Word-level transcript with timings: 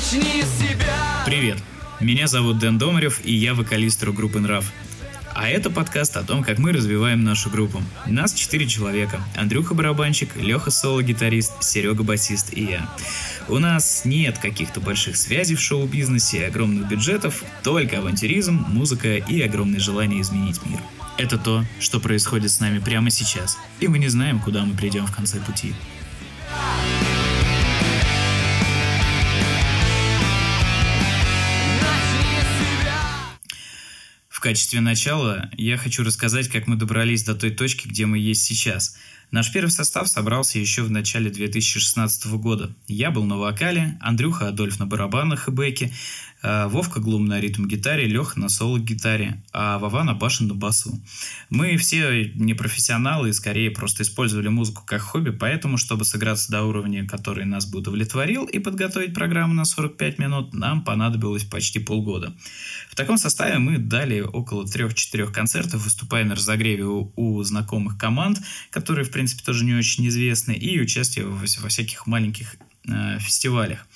Начни 0.00 0.42
с 0.42 0.58
себя. 0.58 1.22
Привет, 1.26 1.58
меня 2.00 2.26
зовут 2.26 2.58
Дэн 2.58 2.78
Домарев, 2.78 3.20
и 3.22 3.34
я 3.34 3.52
вокалист 3.52 4.02
группы 4.02 4.40
«Нрав». 4.40 4.64
А 5.34 5.46
это 5.46 5.68
подкаст 5.68 6.16
о 6.16 6.22
том, 6.22 6.42
как 6.42 6.56
мы 6.58 6.72
развиваем 6.72 7.22
нашу 7.22 7.50
группу. 7.50 7.82
Нас 8.06 8.32
четыре 8.32 8.66
человека. 8.66 9.20
Андрюха 9.36 9.74
барабанщик, 9.74 10.34
Леха 10.36 10.70
соло-гитарист, 10.70 11.62
Серега 11.62 12.02
басист 12.02 12.54
и 12.54 12.64
я. 12.64 12.88
У 13.46 13.58
нас 13.58 14.06
нет 14.06 14.38
каких-то 14.38 14.80
больших 14.80 15.18
связей 15.18 15.54
в 15.54 15.60
шоу-бизнесе 15.60 16.38
и 16.38 16.44
огромных 16.44 16.88
бюджетов, 16.88 17.44
только 17.62 17.98
авантюризм, 17.98 18.54
музыка 18.68 19.16
и 19.16 19.42
огромное 19.42 19.80
желание 19.80 20.22
изменить 20.22 20.64
мир. 20.64 20.80
Это 21.18 21.36
то, 21.36 21.62
что 21.78 22.00
происходит 22.00 22.50
с 22.50 22.60
нами 22.60 22.78
прямо 22.78 23.10
сейчас, 23.10 23.58
и 23.80 23.88
мы 23.88 23.98
не 23.98 24.08
знаем, 24.08 24.40
куда 24.40 24.64
мы 24.64 24.74
придем 24.74 25.06
в 25.06 25.14
конце 25.14 25.40
пути. 25.40 25.74
В 34.40 34.42
качестве 34.42 34.80
начала 34.80 35.50
я 35.58 35.76
хочу 35.76 36.02
рассказать, 36.02 36.48
как 36.48 36.66
мы 36.66 36.76
добрались 36.76 37.24
до 37.24 37.34
той 37.34 37.50
точки, 37.50 37.86
где 37.86 38.06
мы 38.06 38.16
есть 38.16 38.42
сейчас. 38.42 38.96
Наш 39.30 39.52
первый 39.52 39.68
состав 39.68 40.08
собрался 40.08 40.58
еще 40.58 40.82
в 40.82 40.90
начале 40.90 41.28
2016 41.28 42.26
года. 42.38 42.74
Я 42.88 43.10
был 43.10 43.24
на 43.24 43.36
вокале, 43.36 43.98
Андрюха 44.00 44.48
Адольф 44.48 44.78
на 44.78 44.86
барабанах 44.86 45.48
и 45.48 45.50
бэке, 45.50 45.92
Вовка 46.42 47.00
Глум 47.00 47.26
на 47.26 47.38
ритм-гитаре, 47.38 48.06
Леха 48.06 48.40
на 48.40 48.48
соло-гитаре, 48.48 49.42
а 49.52 49.78
Вова 49.78 50.04
на 50.04 50.14
башен 50.14 50.48
на 50.48 50.54
басу. 50.54 50.98
Мы 51.50 51.76
все 51.76 52.32
не 52.34 52.54
профессионалы 52.54 53.28
и 53.28 53.32
скорее 53.32 53.70
просто 53.70 54.02
использовали 54.04 54.48
музыку 54.48 54.82
как 54.86 55.02
хобби, 55.02 55.30
поэтому, 55.30 55.76
чтобы 55.76 56.04
сыграться 56.04 56.50
до 56.50 56.62
уровня, 56.62 57.06
который 57.06 57.44
нас 57.44 57.66
бы 57.66 57.80
удовлетворил, 57.80 58.46
и 58.46 58.58
подготовить 58.58 59.14
программу 59.14 59.52
на 59.52 59.64
45 59.64 60.18
минут, 60.18 60.54
нам 60.54 60.82
понадобилось 60.82 61.44
почти 61.44 61.78
полгода. 61.78 62.34
В 62.88 62.94
таком 62.94 63.18
составе 63.18 63.58
мы 63.58 63.78
дали 63.78 64.20
около 64.20 64.64
3-4 64.64 65.32
концертов, 65.32 65.84
выступая 65.84 66.24
на 66.24 66.34
разогреве 66.34 66.84
у, 66.84 67.12
у 67.16 67.42
знакомых 67.42 67.98
команд, 67.98 68.40
которые, 68.70 69.04
в 69.04 69.10
принципе, 69.10 69.42
тоже 69.44 69.64
не 69.64 69.74
очень 69.74 70.08
известны, 70.08 70.52
и 70.52 70.80
участие 70.80 71.26
во, 71.26 71.36
во 71.36 71.68
всяких 71.68 72.06
маленьких 72.06 72.56
э, 72.88 73.18
фестивалях. 73.18 73.86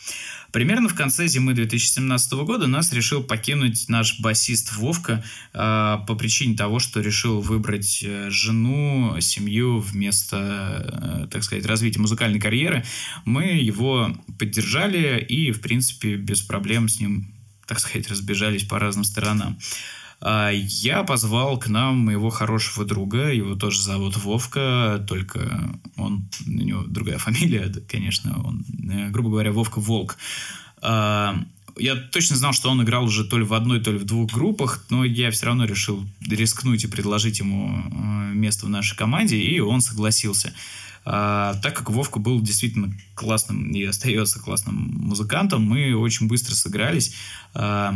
Примерно 0.54 0.88
в 0.88 0.94
конце 0.94 1.26
зимы 1.26 1.52
2017 1.52 2.32
года 2.44 2.68
нас 2.68 2.92
решил 2.92 3.24
покинуть 3.24 3.88
наш 3.88 4.20
басист 4.20 4.76
Вовка 4.76 5.24
э, 5.52 5.98
по 6.06 6.14
причине 6.14 6.56
того, 6.56 6.78
что 6.78 7.00
решил 7.00 7.40
выбрать 7.40 8.04
э, 8.06 8.30
жену, 8.30 9.16
семью 9.20 9.80
вместо, 9.80 11.24
э, 11.24 11.28
так 11.28 11.42
сказать, 11.42 11.66
развития 11.66 11.98
музыкальной 11.98 12.38
карьеры. 12.38 12.84
Мы 13.24 13.46
его 13.46 14.16
поддержали 14.38 15.18
и, 15.18 15.50
в 15.50 15.60
принципе, 15.60 16.14
без 16.14 16.40
проблем 16.40 16.88
с 16.88 17.00
ним, 17.00 17.34
так 17.66 17.80
сказать, 17.80 18.08
разбежались 18.08 18.62
по 18.62 18.78
разным 18.78 19.02
сторонам. 19.02 19.58
Я 20.52 21.02
позвал 21.02 21.58
к 21.58 21.68
нам 21.68 21.98
моего 21.98 22.30
хорошего 22.30 22.86
друга, 22.86 23.30
его 23.30 23.56
тоже 23.56 23.82
зовут 23.82 24.16
Вовка, 24.16 25.04
только 25.06 25.78
он, 25.96 26.28
у 26.46 26.50
него 26.50 26.82
другая 26.86 27.18
фамилия, 27.18 27.70
конечно, 27.88 28.42
он, 28.42 28.64
э, 28.90 29.10
грубо 29.10 29.30
говоря, 29.30 29.52
Вовка 29.52 29.80
Волк. 29.80 30.16
А, 30.80 31.36
я 31.76 31.96
точно 31.96 32.36
знал, 32.36 32.52
что 32.52 32.70
он 32.70 32.82
играл 32.82 33.04
уже 33.04 33.24
то 33.24 33.36
ли 33.36 33.44
в 33.44 33.52
одной, 33.52 33.80
то 33.80 33.90
ли 33.90 33.98
в 33.98 34.04
двух 34.04 34.32
группах, 34.32 34.84
но 34.90 35.04
я 35.04 35.30
все 35.30 35.46
равно 35.46 35.64
решил 35.64 36.06
рискнуть 36.26 36.84
и 36.84 36.88
предложить 36.88 37.40
ему 37.40 37.68
э, 37.68 38.34
место 38.34 38.66
в 38.66 38.70
нашей 38.70 38.96
команде, 38.96 39.36
и 39.36 39.60
он 39.60 39.80
согласился. 39.80 40.54
А, 41.04 41.54
так 41.62 41.76
как 41.76 41.90
Вовка 41.90 42.18
был 42.18 42.40
действительно 42.40 42.94
классным 43.14 43.72
и 43.72 43.82
остается 43.84 44.40
классным 44.40 44.74
музыкантом, 44.74 45.62
мы 45.62 45.94
очень 45.94 46.28
быстро 46.28 46.54
сыгрались. 46.54 47.14
А, 47.52 47.94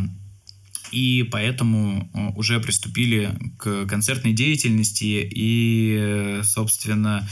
и 0.92 1.22
поэтому 1.30 2.10
э, 2.12 2.28
уже 2.36 2.60
приступили 2.60 3.36
к 3.58 3.86
концертной 3.86 4.32
деятельности 4.32 5.28
и, 5.30 6.40
собственно, 6.42 7.28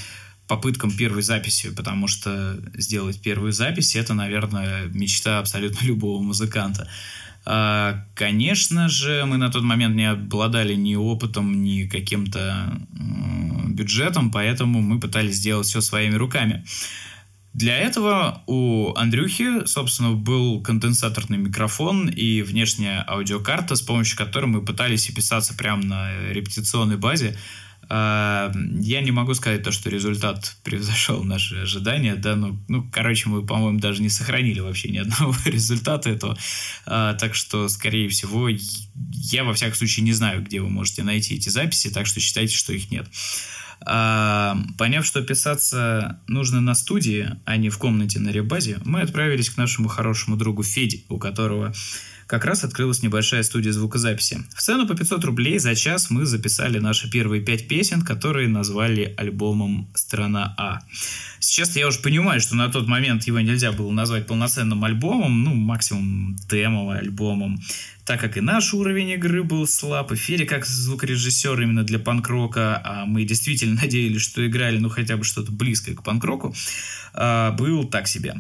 попыткам 0.47 0.91
первой 0.97 1.23
записи, 1.23 1.75
потому 1.75 2.09
что 2.09 2.61
сделать 2.75 3.21
первую 3.21 3.53
запись 3.53 3.97
это, 3.97 4.15
наверное, 4.15 4.87
мечта 4.87 5.39
абсолютно 5.39 5.85
любого 5.87 6.23
музыканта. 6.23 6.89
А, 7.49 8.05
конечно 8.15 8.89
же, 8.89 9.25
мы 9.25 9.37
на 9.37 9.51
тот 9.51 9.63
момент 9.63 9.95
не 9.95 10.11
обладали 10.11 10.75
ни 10.75 10.97
опытом, 10.97 11.63
ни 11.63 11.85
каким-то 11.85 12.77
бюджетом, 13.69 14.33
поэтому 14.33 14.81
мы 14.81 14.99
пытались 14.99 15.37
сделать 15.37 15.67
все 15.67 15.81
своими 15.81 16.15
руками. 16.15 16.65
Для 17.57 17.79
этого 17.79 18.43
у 18.47 18.93
Андрюхи, 18.97 19.65
собственно, 19.65 20.13
был 20.13 20.61
конденсаторный 20.61 21.39
микрофон 21.39 22.07
и 22.07 22.43
внешняя 22.43 23.03
аудиокарта, 23.09 23.77
с 23.77 23.81
помощью 23.81 24.19
которой 24.19 24.45
мы 24.45 24.63
пытались 24.63 25.07
писаться 25.07 25.55
прямо 25.55 25.83
на 25.83 26.33
репетиционной 26.33 26.99
базе. 26.99 27.35
А, 27.89 28.53
я 28.81 29.01
не 29.01 29.11
могу 29.11 29.33
сказать 29.33 29.63
то, 29.63 29.73
что 29.73 29.89
результат 29.89 30.55
превзошел 30.65 31.25
наши 31.25 31.57
ожидания, 31.57 32.15
да, 32.17 32.37
ну, 32.37 32.59
ну, 32.69 32.87
короче, 32.93 33.31
мы, 33.31 33.47
по-моему, 33.47 33.79
даже 33.79 34.03
не 34.03 34.11
сохранили 34.11 34.61
вообще 34.61 34.91
ни 34.91 34.99
одного 34.99 35.35
результата 35.47 36.11
этого, 36.11 36.37
а, 36.85 37.15
так 37.15 37.35
что, 37.35 37.69
скорее 37.69 38.11
всего, 38.11 38.51
я, 38.51 39.45
во 39.45 39.55
всяком 39.55 39.77
случае, 39.77 40.05
не 40.05 40.13
знаю, 40.13 40.43
где 40.43 40.61
вы 40.61 40.69
можете 40.69 41.05
найти 41.05 41.37
эти 41.37 41.49
записи, 41.49 41.89
так 41.89 42.07
что 42.07 42.21
считайте, 42.21 42.55
что 42.55 42.75
их 42.75 42.91
нет. 42.91 43.09
А, 43.81 44.59
поняв, 44.79 45.05
что 45.05 45.23
писаться 45.23 46.21
нужно 46.27 46.61
на 46.61 46.75
студии, 46.75 47.31
а 47.45 47.57
не 47.57 47.69
в 47.69 47.79
комнате 47.79 48.19
на 48.19 48.31
ребазе, 48.31 48.79
мы 48.85 49.03
отправились 49.03 49.51
к 49.51 49.57
нашему 49.57 49.89
хорошему 49.89 50.37
другу 50.37 50.63
Феде, 50.63 51.03
у 51.09 51.19
которого 51.19 51.73
как 52.27 52.45
раз 52.45 52.65
открылась 52.65 53.03
небольшая 53.03 53.43
студия 53.43 53.73
звукозаписи. 53.73 54.45
В 54.55 54.61
цену 54.61 54.87
по 54.87 54.95
500 54.95 55.25
рублей 55.25 55.59
за 55.59 55.75
час 55.75 56.11
мы 56.11 56.27
записали 56.27 56.79
наши 56.79 57.11
первые 57.11 57.43
пять 57.43 57.69
песен, 57.69 58.03
которые 58.03 58.49
назвали 58.49 59.15
альбомом 59.17 59.89
«Страна 59.95 60.55
А». 60.59 60.81
Сейчас 61.39 61.77
я 61.77 61.87
уже 61.87 62.01
понимаю, 62.01 62.41
что 62.41 62.57
на 62.57 62.69
тот 62.69 62.89
момент 62.89 63.25
его 63.25 63.39
нельзя 63.41 63.71
было 63.71 63.93
назвать 63.93 64.27
полноценным 64.27 64.83
альбомом, 64.85 65.45
ну, 65.45 65.55
максимум 65.55 66.37
демо 66.49 66.97
альбомом, 66.97 67.61
так 68.05 68.21
как 68.21 68.37
и 68.37 68.41
наш 68.41 68.75
уровень 68.75 69.11
игры 69.11 69.45
был 69.45 69.67
слаб, 69.67 70.11
и 70.11 70.17
Ферри 70.17 70.47
как 70.47 70.67
звукорежиссер 70.67 71.61
именно 71.61 71.85
для 71.85 71.99
панк-рока, 72.01 72.81
а 72.85 73.07
мы 73.07 73.25
действительно 73.25 73.81
надеялись, 73.83 74.23
что 74.23 74.45
играли, 74.47 74.79
ну, 74.79 74.89
хотя 74.89 75.17
бы 75.17 75.25
что-то 75.25 75.53
близкое 75.53 75.95
к 75.95 76.03
панк-року, 76.03 76.55
а, 77.13 77.53
был 77.53 77.85
так 77.85 78.09
себе. 78.09 78.35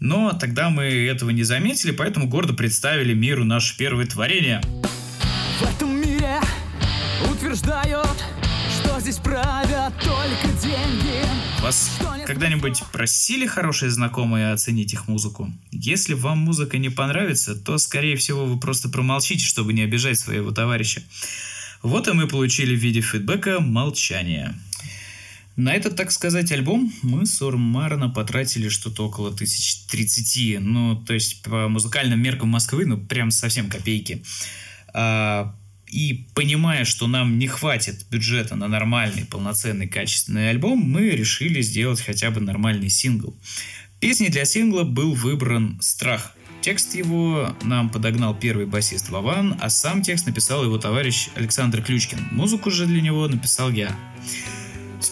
Но 0.00 0.32
тогда 0.32 0.70
мы 0.70 0.84
этого 0.84 1.30
не 1.30 1.42
заметили, 1.42 1.90
поэтому 1.90 2.26
гордо 2.26 2.54
представили 2.54 3.14
миру 3.14 3.44
наше 3.44 3.76
первое 3.76 4.06
творение. 4.06 4.60
В 5.58 5.62
этом 5.62 6.00
мире 6.00 6.40
утверждают, 7.30 8.24
что 8.70 9.00
здесь 9.00 9.16
правят 9.16 9.92
только 10.00 10.48
деньги. 10.62 11.24
Вас 11.62 11.98
когда-нибудь 12.26 12.82
просили 12.92 13.46
хорошие 13.46 13.90
знакомые 13.90 14.52
оценить 14.52 14.92
их 14.92 15.08
музыку? 15.08 15.52
Если 15.70 16.14
вам 16.14 16.38
музыка 16.38 16.78
не 16.78 16.88
понравится, 16.88 17.54
то, 17.54 17.78
скорее 17.78 18.16
всего, 18.16 18.46
вы 18.46 18.58
просто 18.58 18.88
промолчите, 18.88 19.44
чтобы 19.44 19.72
не 19.72 19.82
обижать 19.82 20.18
своего 20.18 20.50
товарища. 20.50 21.02
Вот 21.82 22.08
и 22.08 22.12
мы 22.12 22.26
получили 22.26 22.74
в 22.74 22.78
виде 22.78 23.00
фидбэка 23.02 23.60
молчание. 23.60 24.54
На 25.56 25.74
этот, 25.74 25.94
так 25.94 26.10
сказать, 26.10 26.50
альбом 26.50 26.92
мы 27.02 27.26
суммарно 27.26 28.10
потратили 28.10 28.68
что-то 28.68 29.06
около 29.06 29.32
тысяч 29.32 29.86
тридцати. 29.86 30.58
Ну, 30.58 30.96
то 30.96 31.14
есть 31.14 31.42
по 31.42 31.68
музыкальным 31.68 32.20
меркам 32.20 32.48
Москвы, 32.48 32.86
ну, 32.86 32.98
прям 32.98 33.30
совсем 33.30 33.68
копейки. 33.68 34.24
А, 34.92 35.54
и 35.86 36.26
понимая, 36.34 36.84
что 36.84 37.06
нам 37.06 37.38
не 37.38 37.46
хватит 37.46 38.04
бюджета 38.10 38.56
на 38.56 38.66
нормальный, 38.66 39.24
полноценный, 39.26 39.86
качественный 39.86 40.50
альбом, 40.50 40.78
мы 40.78 41.10
решили 41.10 41.62
сделать 41.62 42.00
хотя 42.00 42.32
бы 42.32 42.40
нормальный 42.40 42.90
сингл. 42.90 43.36
Песней 44.00 44.30
для 44.30 44.44
сингла 44.44 44.82
был 44.82 45.14
выбран 45.14 45.78
«Страх». 45.80 46.32
Текст 46.62 46.94
его 46.94 47.54
нам 47.62 47.90
подогнал 47.90 48.34
первый 48.34 48.66
басист 48.66 49.10
Вован, 49.10 49.56
а 49.60 49.68
сам 49.68 50.02
текст 50.02 50.26
написал 50.26 50.64
его 50.64 50.78
товарищ 50.78 51.28
Александр 51.36 51.82
Ключкин. 51.82 52.28
Музыку 52.32 52.70
же 52.70 52.86
для 52.86 53.02
него 53.02 53.28
написал 53.28 53.70
я. 53.70 53.94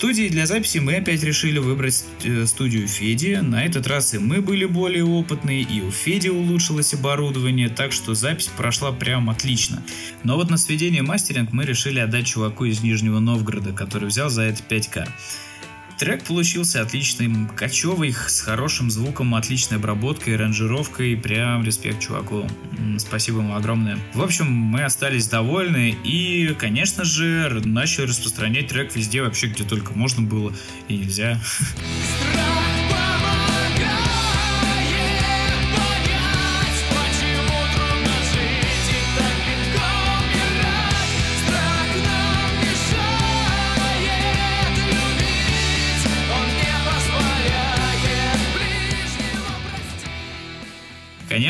Студии 0.03 0.29
для 0.29 0.47
записи 0.47 0.79
мы 0.79 0.97
опять 0.97 1.23
решили 1.23 1.61
выбрать 1.61 2.05
э, 2.25 2.45
студию 2.47 2.89
Феди. 2.89 3.39
На 3.41 3.65
этот 3.65 3.87
раз 3.87 4.15
и 4.15 4.19
мы 4.19 4.43
были 4.43 4.65
более 4.65 5.05
опытные, 5.05 5.63
и 5.63 5.81
у 5.81 5.93
Феди 5.93 6.27
улучшилось 6.27 6.93
оборудование, 6.93 7.69
так 7.69 7.93
что 7.93 8.13
запись 8.13 8.49
прошла 8.49 8.91
прям 8.91 9.31
отлично. 9.31 9.81
Но 10.25 10.35
вот 10.35 10.51
на 10.51 10.57
сведение 10.57 11.03
мастеринг 11.03 11.53
мы 11.53 11.65
решили 11.65 12.01
отдать 12.01 12.27
чуваку 12.27 12.65
из 12.65 12.83
Нижнего 12.83 13.21
Новгорода, 13.21 13.73
который 13.73 14.09
взял 14.09 14.29
за 14.29 14.43
это 14.43 14.61
5к. 14.69 15.09
Трек 15.99 16.25
получился 16.25 16.83
отличный, 16.83 17.31
кочевый, 17.57 18.13
с 18.13 18.41
хорошим 18.41 18.91
звуком, 18.91 19.35
отличной 19.35 19.79
обработкой, 19.79 20.37
ранжировкой. 20.37 21.17
Прям 21.17 21.65
респект 21.65 22.01
чуваку. 22.01 22.47
Спасибо 22.99 23.39
ему 23.39 23.55
огромное. 23.55 23.99
В 24.15 24.23
общем, 24.23 24.51
мы 24.51 24.83
остались 24.83 25.29
довольны 25.29 25.97
и, 26.05 26.55
конечно 26.59 27.05
же, 27.05 27.61
начали 27.65 28.07
распространять 28.07 28.69
трек 28.69 28.95
везде 28.97 29.23
вообще, 29.23 29.47
где 29.47 29.65
только 29.65 29.93
можно 29.93 30.23
было 30.23 30.53
и 30.89 30.97
нельзя. 30.97 31.41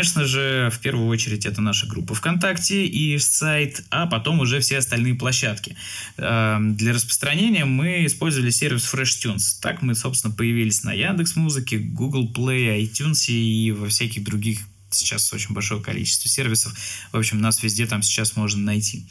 Конечно 0.02 0.24
же, 0.24 0.68
в 0.72 0.80
первую 0.80 1.06
очередь 1.06 1.46
это 1.46 1.60
наша 1.60 1.86
группа 1.86 2.12
ВКонтакте 2.16 2.84
и 2.84 3.16
сайт, 3.18 3.84
а 3.88 4.08
потом 4.08 4.40
уже 4.40 4.58
все 4.58 4.78
остальные 4.78 5.14
площадки. 5.14 5.76
Эм, 6.16 6.74
для 6.74 6.92
распространения 6.92 7.64
мы 7.64 8.04
использовали 8.04 8.50
сервис 8.50 8.92
FreshTunes. 8.92 9.60
Так 9.62 9.80
мы, 9.80 9.94
собственно, 9.94 10.34
появились 10.34 10.82
на 10.82 10.92
Яндекс 10.92 11.36
Музыке, 11.36 11.78
Google 11.78 12.28
Play, 12.34 12.82
iTunes 12.82 13.32
и 13.32 13.70
во 13.70 13.88
всяких 13.90 14.24
других 14.24 14.58
сейчас 14.90 15.32
очень 15.32 15.54
большое 15.54 15.80
количество 15.80 16.28
сервисов. 16.28 16.76
В 17.12 17.16
общем, 17.16 17.40
нас 17.40 17.62
везде 17.62 17.86
там 17.86 18.02
сейчас 18.02 18.34
можно 18.34 18.60
найти. 18.60 19.06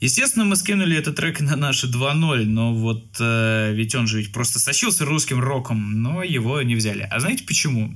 Естественно, 0.00 0.46
мы 0.46 0.56
скинули 0.56 0.96
этот 0.96 1.16
трек 1.16 1.40
на 1.40 1.56
наши 1.56 1.88
2.0, 1.88 2.46
но 2.46 2.74
вот 2.74 3.16
э, 3.20 3.72
ведь 3.74 3.94
он 3.94 4.06
же 4.06 4.18
ведь 4.18 4.32
просто 4.32 4.58
сочился 4.58 5.04
русским 5.04 5.40
роком, 5.40 6.00
но 6.02 6.22
его 6.22 6.62
не 6.62 6.74
взяли. 6.74 7.06
А 7.10 7.20
знаете 7.20 7.44
почему? 7.44 7.94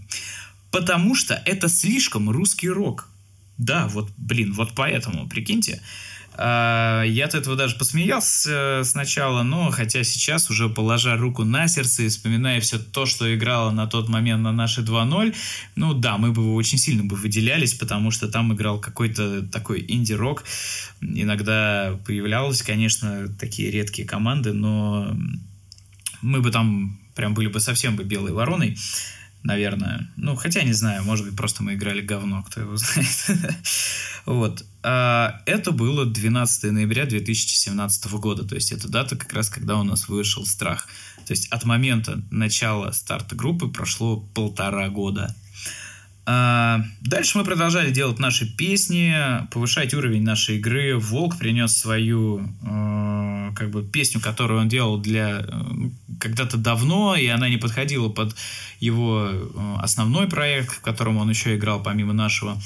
Потому 0.71 1.15
что 1.15 1.41
это 1.45 1.69
слишком 1.69 2.31
русский 2.31 2.69
рок. 2.69 3.09
Да, 3.59 3.89
вот, 3.89 4.11
блин, 4.17 4.53
вот 4.53 4.73
поэтому, 4.75 5.29
прикиньте. 5.29 5.83
А, 6.43 7.03
я 7.03 7.27
от 7.27 7.35
этого 7.35 7.57
даже 7.57 7.77
посмеялся 7.77 8.81
сначала, 8.85 9.43
но 9.43 9.71
хотя 9.71 10.05
сейчас, 10.05 10.49
уже 10.49 10.71
положа 10.71 11.17
руку 11.17 11.45
на 11.45 11.69
сердце 11.69 12.05
и 12.05 12.09
вспоминая 12.09 12.61
все 12.61 12.79
то, 12.79 13.05
что 13.05 13.35
играло 13.35 13.71
на 13.71 13.87
тот 13.87 14.09
момент 14.09 14.43
на 14.43 14.53
наши 14.53 14.81
2.0, 14.81 15.35
ну 15.77 15.93
да, 15.93 16.17
мы 16.17 16.33
бы 16.33 16.55
очень 16.55 16.79
сильно 16.79 17.05
бы 17.05 17.17
выделялись, 17.17 17.75
потому 17.75 18.11
что 18.11 18.29
там 18.29 18.55
играл 18.55 18.81
какой-то 18.81 19.43
такой 19.43 19.85
инди-рок. 19.87 20.45
Иногда 21.03 21.99
появлялись, 22.07 22.63
конечно, 22.63 23.29
такие 23.39 23.71
редкие 23.71 24.09
команды, 24.09 24.55
но 24.55 25.15
мы 26.23 26.41
бы 26.41 26.51
там 26.51 26.99
прям 27.15 27.35
были 27.35 27.49
бы 27.49 27.61
совсем 27.61 27.97
бы 27.97 28.05
белой 28.05 28.33
вороной 28.33 28.79
наверное. 29.43 30.11
Ну, 30.17 30.37
хотя 30.37 30.63
не 30.63 30.73
знаю, 30.73 31.05
может 31.05 31.27
быть, 31.27 31.37
просто 31.37 31.63
мы 31.63 31.75
играли 31.75 32.01
говно, 32.01 32.43
кто 32.43 32.61
его 32.61 32.77
знает. 32.77 33.27
вот. 34.27 34.65
А, 34.83 35.43
это 35.47 35.73
было 35.73 36.07
12 36.07 36.73
ноября 36.73 37.07
2017 37.07 38.13
года, 38.13 38.45
то 38.45 38.55
есть 38.55 38.73
это 38.73 38.89
дата 38.89 39.17
как 39.17 39.33
раз, 39.33 39.51
когда 39.51 39.77
у 39.77 39.83
нас 39.83 40.09
вышел 40.09 40.45
страх. 40.47 40.89
То 41.27 41.33
есть 41.33 41.49
от 41.49 41.65
момента 41.65 42.23
начала 42.31 42.93
старта 42.93 43.35
группы 43.35 43.69
прошло 43.69 44.17
полтора 44.35 44.89
года. 44.89 45.35
А, 46.27 46.85
дальше 47.01 47.39
мы 47.39 47.45
продолжали 47.45 47.91
делать 47.91 48.19
наши 48.19 48.47
песни, 48.47 49.15
повышать 49.51 49.95
уровень 49.95 50.23
нашей 50.23 50.59
игры. 50.59 50.97
Волк 50.99 51.39
принес 51.39 51.77
свою 51.77 52.47
э, 52.63 53.53
как 53.55 53.71
бы 53.71 53.83
песню, 53.83 54.21
которую 54.21 54.61
он 54.61 54.69
делал 54.69 54.99
для 54.99 55.41
э, 55.41 55.45
когда-то 56.21 56.57
давно, 56.57 57.17
и 57.17 57.27
она 57.27 57.49
не 57.49 57.57
подходила 57.57 58.09
под 58.09 58.37
его 58.81 59.29
э, 59.31 59.77
основной 59.81 60.29
проект, 60.29 60.77
в 60.77 60.81
котором 60.81 61.17
он 61.17 61.31
еще 61.31 61.57
играл 61.57 61.83
помимо 61.83 62.13
нашего. 62.13 62.61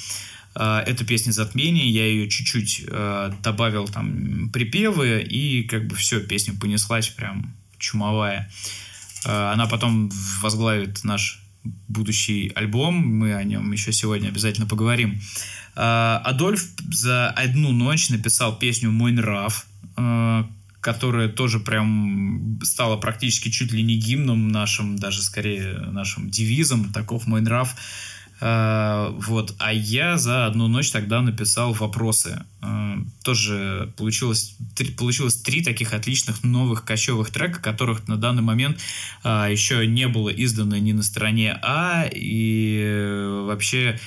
Э, 0.54 0.82
это 0.84 1.04
песня 1.04 1.30
«Затмение», 1.30 1.88
я 1.88 2.06
ее 2.06 2.28
чуть-чуть 2.28 2.84
э, 2.86 3.32
добавил 3.42 3.86
там 3.86 4.50
припевы, 4.50 5.22
и 5.22 5.62
как 5.62 5.86
бы 5.86 5.94
все, 5.94 6.20
песня 6.20 6.54
понеслась 6.60 7.08
прям 7.08 7.54
чумовая. 7.78 8.50
Э, 9.24 9.52
она 9.52 9.66
потом 9.66 10.10
возглавит 10.42 11.04
наш 11.04 11.44
будущий 11.88 12.52
альбом, 12.55 12.94
мы 12.94 13.34
о 13.34 13.44
нем 13.44 13.72
еще 13.72 13.93
сегодня 13.93 14.28
обязательно 14.28 14.66
поговорим. 14.66 15.20
А, 15.76 16.22
Адольф 16.25 16.66
за 16.90 17.31
одну 17.31 17.72
ночь 17.72 18.11
написал 18.11 18.58
песню 18.58 18.90
«Мой 18.90 19.12
нрав», 19.12 19.66
а, 19.96 20.49
которая 20.81 21.28
тоже 21.28 21.61
прям 21.61 22.61
стала 22.62 22.96
практически 22.96 23.49
чуть 23.49 23.72
ли 23.72 23.82
не 23.82 23.96
гимном 23.96 24.49
нашим, 24.49 24.96
даже 24.96 25.22
скорее 25.22 25.78
нашим 25.78 26.31
девизом 26.31 26.93
«Таков 26.93 27.26
мой 27.26 27.40
нрав». 27.40 27.75
А, 28.46 29.08
вот. 29.17 29.55
А 29.58 29.73
я 29.73 30.19
за 30.19 30.44
одну 30.44 30.69
ночь 30.69 30.91
тогда 30.91 31.23
написал 31.23 31.73
вопросы. 31.73 32.44
А, 32.61 32.99
тоже 33.23 33.91
получилось, 33.96 34.55
три, 34.76 34.91
получилось 34.91 35.37
три 35.37 35.64
таких 35.64 35.94
отличных 35.94 36.44
новых 36.44 36.85
кочевых 36.85 37.31
трека, 37.31 37.62
которых 37.62 38.06
на 38.06 38.19
данный 38.19 38.43
момент 38.43 38.79
а, 39.23 39.49
еще 39.49 39.87
не 39.87 40.08
было 40.08 40.29
издано 40.29 40.76
ни 40.76 40.93
на 40.93 41.02
стороне 41.02 41.58
А, 41.62 42.06
и 42.12 43.44
вообще 43.46 43.99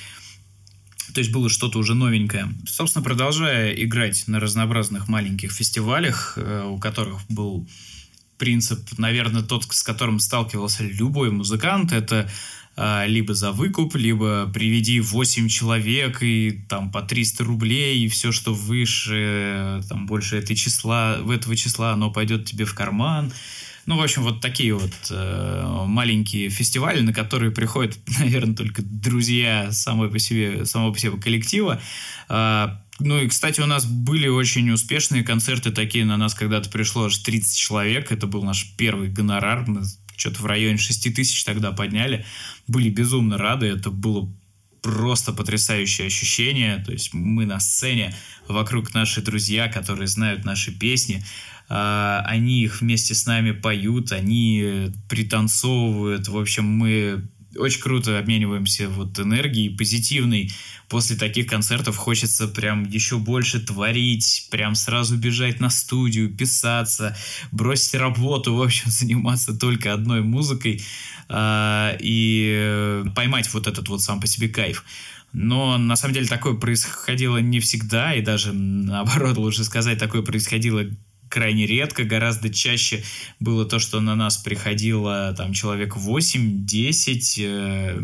то 1.12 1.18
есть 1.18 1.32
было 1.32 1.48
что-то 1.48 1.80
уже 1.80 1.94
новенькое. 1.94 2.46
Собственно, 2.64 3.02
продолжая 3.02 3.72
играть 3.72 4.28
на 4.28 4.38
разнообразных 4.38 5.08
маленьких 5.08 5.50
фестивалях, 5.50 6.34
э, 6.36 6.64
у 6.64 6.78
которых 6.78 7.22
был 7.28 7.66
принцип, 8.36 8.78
наверное, 8.98 9.42
тот, 9.42 9.64
с 9.64 9.82
которым 9.82 10.20
сталкивался 10.20 10.84
любой 10.84 11.30
музыкант, 11.30 11.92
это 11.92 12.26
а, 12.26 12.30
либо 13.06 13.34
за 13.34 13.50
выкуп, 13.50 13.96
либо 13.96 14.48
приведи 14.54 15.00
8 15.00 15.48
человек 15.48 16.22
и 16.22 16.60
там 16.68 16.92
по 16.92 17.02
300 17.02 17.42
рублей, 17.42 18.04
и 18.04 18.08
все, 18.08 18.30
что 18.30 18.54
выше, 18.54 19.82
там 19.88 20.06
больше 20.06 20.36
этой 20.36 20.54
числа, 20.54 21.18
в 21.20 21.30
этого 21.30 21.56
числа, 21.56 21.94
оно 21.94 22.10
пойдет 22.10 22.44
тебе 22.44 22.64
в 22.64 22.74
карман. 22.74 23.32
Ну, 23.88 23.96
в 23.96 24.02
общем, 24.02 24.22
вот 24.22 24.42
такие 24.42 24.74
вот 24.74 24.92
э, 25.10 25.84
маленькие 25.86 26.50
фестивали, 26.50 27.00
на 27.00 27.14
которые 27.14 27.50
приходят, 27.50 27.98
наверное, 28.18 28.54
только 28.54 28.82
друзья 28.82 29.72
самого 29.72 30.10
по 30.10 30.18
себе, 30.18 30.66
самого 30.66 30.92
по 30.92 30.98
себе 30.98 31.12
коллектива. 31.12 31.80
Э, 32.28 32.68
ну 33.00 33.18
и, 33.18 33.28
кстати, 33.28 33.62
у 33.62 33.66
нас 33.66 33.86
были 33.86 34.28
очень 34.28 34.70
успешные 34.70 35.24
концерты 35.24 35.70
такие. 35.70 36.04
На 36.04 36.18
нас 36.18 36.34
когда-то 36.34 36.68
пришло 36.68 37.06
аж 37.06 37.16
30 37.16 37.56
человек. 37.56 38.12
Это 38.12 38.26
был 38.26 38.42
наш 38.42 38.66
первый 38.76 39.08
гонорар. 39.08 39.64
Мы 39.66 39.84
что-то 40.18 40.42
в 40.42 40.46
районе 40.46 40.76
6 40.76 41.14
тысяч 41.14 41.44
тогда 41.44 41.72
подняли. 41.72 42.26
Были 42.66 42.90
безумно 42.90 43.38
рады, 43.38 43.66
это 43.66 43.90
было 43.90 44.30
просто 44.82 45.32
потрясающее 45.32 46.06
ощущение. 46.06 46.82
То 46.84 46.92
есть 46.92 47.14
мы 47.14 47.46
на 47.46 47.60
сцене, 47.60 48.14
вокруг 48.46 48.94
наши 48.94 49.22
друзья, 49.22 49.68
которые 49.68 50.08
знают 50.08 50.44
наши 50.44 50.72
песни, 50.72 51.24
а, 51.68 52.24
они 52.26 52.62
их 52.62 52.80
вместе 52.80 53.14
с 53.14 53.26
нами 53.26 53.52
поют, 53.52 54.12
они 54.12 54.90
пританцовывают. 55.08 56.28
В 56.28 56.38
общем, 56.38 56.64
мы 56.64 57.28
очень 57.56 57.80
круто 57.80 58.18
обмениваемся 58.18 58.88
вот 58.88 59.18
энергией 59.18 59.70
позитивной. 59.70 60.50
После 60.88 61.16
таких 61.16 61.46
концертов 61.46 61.96
хочется 61.96 62.48
прям 62.48 62.84
еще 62.88 63.18
больше 63.18 63.60
творить, 63.60 64.48
прям 64.50 64.74
сразу 64.74 65.16
бежать 65.16 65.60
на 65.60 65.70
студию, 65.70 66.30
писаться, 66.30 67.16
бросить 67.52 67.94
работу, 67.94 68.54
в 68.54 68.62
общем, 68.62 68.84
заниматься 68.90 69.54
только 69.54 69.92
одной 69.92 70.22
музыкой 70.22 70.82
э, 71.28 71.96
и 72.00 73.02
поймать 73.14 73.52
вот 73.52 73.66
этот 73.66 73.88
вот 73.88 74.02
сам 74.02 74.20
по 74.20 74.26
себе 74.26 74.48
кайф. 74.48 74.84
Но 75.32 75.76
на 75.76 75.96
самом 75.96 76.14
деле 76.14 76.26
такое 76.26 76.54
происходило 76.54 77.36
не 77.38 77.60
всегда, 77.60 78.14
и 78.14 78.22
даже 78.22 78.52
наоборот, 78.52 79.36
лучше 79.36 79.64
сказать, 79.64 79.98
такое 79.98 80.22
происходило 80.22 80.84
крайне 81.28 81.66
редко, 81.66 82.04
гораздо 82.04 82.50
чаще 82.50 83.02
было 83.40 83.64
то, 83.64 83.78
что 83.78 84.00
на 84.00 84.14
нас 84.14 84.36
приходило 84.38 85.34
там 85.36 85.52
человек 85.52 85.96
8-10, 85.96 87.44
э, 87.44 88.02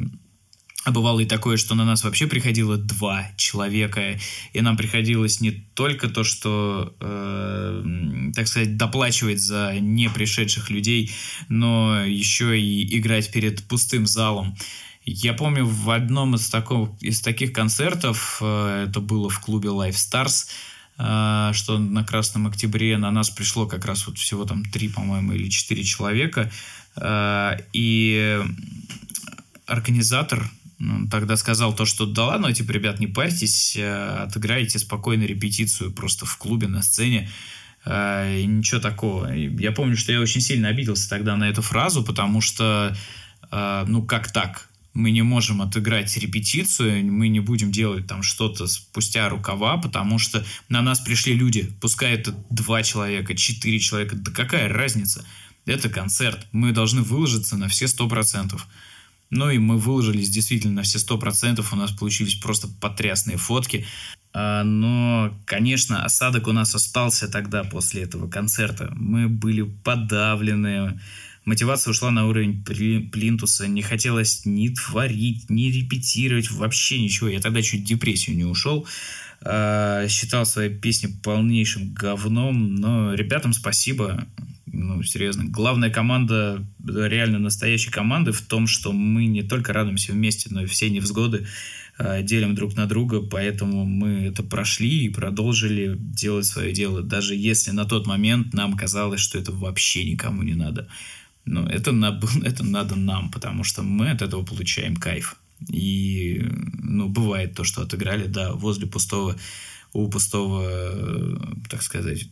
а 0.85 0.91
бывало 0.91 1.21
и 1.21 1.25
такое, 1.25 1.57
что 1.57 1.75
на 1.75 1.85
нас 1.85 2.05
вообще 2.05 2.27
приходило 2.27 2.77
два 2.77 3.31
человека, 3.37 4.19
и 4.53 4.61
нам 4.61 4.77
приходилось 4.77 5.41
не 5.41 5.51
только 5.51 6.09
то, 6.09 6.25
что, 6.25 6.95
э, 7.01 8.33
так 8.35 8.47
сказать, 8.47 8.77
доплачивать 8.77 9.41
за 9.41 9.77
не 9.81 10.11
пришедших 10.11 10.69
людей, 10.71 11.11
но 11.49 12.05
еще 12.05 12.61
и 12.61 12.99
играть 12.99 13.33
перед 13.33 13.67
пустым 13.67 14.07
залом. 14.07 14.57
Я 15.07 15.33
помню 15.33 15.67
в 15.67 15.91
одном 15.91 16.35
из, 16.35 16.49
такого, 16.49 16.97
из 17.01 17.21
таких 17.21 17.53
концертов, 17.53 18.39
э, 18.43 18.87
это 18.89 19.01
было 19.01 19.31
в 19.31 19.41
клубе 19.41 19.71
Live 19.71 19.93
Stars, 19.93 20.49
что 20.97 21.79
на 21.79 22.05
Красном 22.05 22.47
Октябре 22.47 22.97
на 22.99 23.11
нас 23.11 23.29
пришло 23.29 23.67
как 23.67 23.85
раз 23.85 24.07
вот 24.07 24.17
всего 24.17 24.45
там 24.45 24.65
три, 24.65 24.89
по-моему, 24.89 25.33
или 25.33 25.49
четыре 25.49 25.83
человека. 25.83 26.51
А, 26.97 27.57
и 27.73 28.41
организатор 29.67 30.49
ну, 30.79 31.09
тогда 31.09 31.37
сказал 31.37 31.75
то, 31.75 31.85
что 31.85 32.07
да 32.07 32.27
ладно, 32.27 32.53
типа, 32.53 32.73
ребят, 32.73 33.01
не 33.01 33.07
парьтесь, 33.07 33.77
а, 33.79 34.25
отыграйте 34.29 34.79
спокойно 34.79 35.25
репетицию 35.25 35.93
просто 35.93 36.27
в 36.27 36.37
клубе, 36.37 36.69
на 36.69 36.83
сцене. 36.83 37.29
И 37.87 38.45
ничего 38.47 38.81
такого. 38.81 39.31
Я 39.35 39.71
помню, 39.71 39.95
что 39.95 40.11
я 40.11 40.19
очень 40.19 40.41
сильно 40.41 40.69
обиделся 40.69 41.11
тогда 41.11 41.37
на 41.37 41.51
эту 41.51 41.61
фразу, 41.61 42.03
потому 42.03 42.41
что, 42.41 42.97
ну, 43.53 44.03
как 44.07 44.33
так? 44.33 44.71
Мы 44.95 45.11
не 45.11 45.23
можем 45.23 45.61
отыграть 45.61 46.17
репетицию, 46.17 47.13
мы 47.13 47.29
не 47.29 47.41
будем 47.41 47.73
делать 47.73 48.07
там 48.07 48.23
что-то 48.23 48.69
спустя 48.69 49.29
рукава, 49.29 49.77
потому 49.77 50.19
что 50.19 50.45
на 50.69 50.83
нас 50.83 51.01
пришли 51.01 51.35
люди, 51.35 51.71
пускай 51.81 52.15
это 52.15 52.33
два 52.49 52.83
человека, 52.83 53.35
четыре 53.35 53.81
человека, 53.81 54.17
да 54.17 54.31
какая 54.31 54.69
разница? 54.69 55.25
Это 55.67 55.89
концерт, 55.89 56.47
мы 56.53 56.73
должны 56.73 57.03
выложиться 57.03 57.57
на 57.57 57.69
все 57.69 57.89
сто 57.89 58.09
процентов. 58.09 58.69
Ну 59.31 59.51
и 59.51 59.59
мы 59.59 59.79
выложились 59.79 60.31
действительно 60.31 60.75
на 60.75 60.83
все 60.83 61.01
сто 61.01 61.19
процентов, 61.19 61.73
у 61.73 61.77
нас 61.77 61.91
получились 61.91 62.37
просто 62.37 62.69
потрясные 62.69 63.37
фотки. 63.37 63.85
А, 64.33 64.63
но, 64.63 65.37
конечно, 65.45 66.05
осадок 66.05 66.47
у 66.47 66.53
нас 66.53 66.75
остался 66.75 67.27
тогда 67.27 67.65
после 67.65 68.03
этого 68.03 68.29
концерта. 68.29 68.93
Мы 68.95 69.29
были 69.29 69.63
подавлены, 69.63 71.01
мотивация 71.45 71.91
ушла 71.91 72.11
на 72.11 72.27
уровень 72.27 72.63
плинтуса, 72.65 73.69
не 73.69 73.83
хотелось 73.83 74.45
ни 74.45 74.69
творить, 74.69 75.51
ни 75.51 75.71
репетировать, 75.71 76.51
вообще 76.51 77.01
ничего. 77.01 77.29
Я 77.29 77.41
тогда 77.41 77.63
чуть 77.63 77.83
в 77.83 77.85
депрессию 77.85 78.37
не 78.37 78.45
ушел, 78.45 78.87
а, 79.43 80.09
считал 80.09 80.47
свои 80.47 80.71
песни 80.71 81.09
полнейшим 81.23 81.93
говном, 81.93 82.77
но 82.77 83.15
ребятам 83.15 83.53
спасибо, 83.53 84.27
ну, 84.67 85.03
серьезно. 85.03 85.45
Главная 85.45 85.91
команда, 85.91 86.67
реально 86.85 87.39
настоящей 87.39 87.91
команды 87.91 88.33
в 88.33 88.41
том, 88.41 88.67
что 88.67 88.93
мы 88.93 89.27
не 89.27 89.43
только 89.43 89.73
радуемся 89.73 90.13
вместе, 90.13 90.49
но 90.51 90.63
и 90.63 90.67
все 90.67 90.89
невзгоды 90.89 91.47
э, 91.99 92.23
делим 92.23 92.55
друг 92.55 92.75
на 92.75 92.87
друга, 92.87 93.21
поэтому 93.21 93.85
мы 93.85 94.27
это 94.27 94.43
прошли 94.43 95.05
и 95.05 95.11
продолжили 95.11 95.97
делать 95.99 96.47
свое 96.47 96.73
дело, 96.73 97.03
даже 97.03 97.35
если 97.35 97.71
на 97.71 97.85
тот 97.85 98.07
момент 98.07 98.55
нам 98.55 98.77
казалось, 98.77 99.21
что 99.21 99.39
это 99.39 99.53
вообще 99.53 100.05
никому 100.05 100.43
не 100.43 100.55
надо. 100.55 100.89
Но 101.45 101.67
это, 101.69 101.91
это 102.45 102.65
надо 102.65 102.97
нам, 102.97 103.31
потому 103.31 103.65
что 103.65 103.83
мы 103.83 104.11
от 104.11 104.23
этого 104.23 104.45
получаем 104.45 104.97
кайф. 104.97 105.37
И, 105.69 106.43
ну, 106.83 107.09
бывает 107.09 107.55
то, 107.55 107.65
что 107.65 107.83
отыграли, 107.83 108.27
да, 108.27 108.53
возле 108.53 108.87
пустого, 108.87 109.37
у 109.93 110.09
пустого, 110.09 110.65
э, 110.67 111.37
так 111.71 111.83
сказать, 111.83 112.29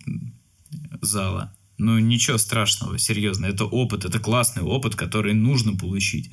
зала. 1.01 1.55
Ну, 1.79 1.99
ничего 1.99 2.39
страшного, 2.39 2.99
серьезно. 2.99 3.47
Это 3.47 3.65
опыт, 3.65 4.05
это 4.05 4.19
классный 4.19 4.63
опыт, 4.63 4.95
который 4.95 5.35
нужно 5.35 5.77
получить. 5.77 6.31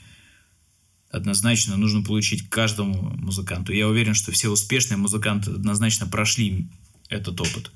Однозначно 1.12 1.76
нужно 1.78 2.04
получить 2.04 2.50
каждому 2.50 3.16
музыканту. 3.18 3.74
Я 3.74 3.88
уверен, 3.88 4.14
что 4.14 4.32
все 4.32 4.50
успешные 4.50 4.98
музыканты 4.98 5.52
однозначно 5.52 6.08
прошли 6.08 6.70
этот 7.10 7.40
опыт. 7.42 7.72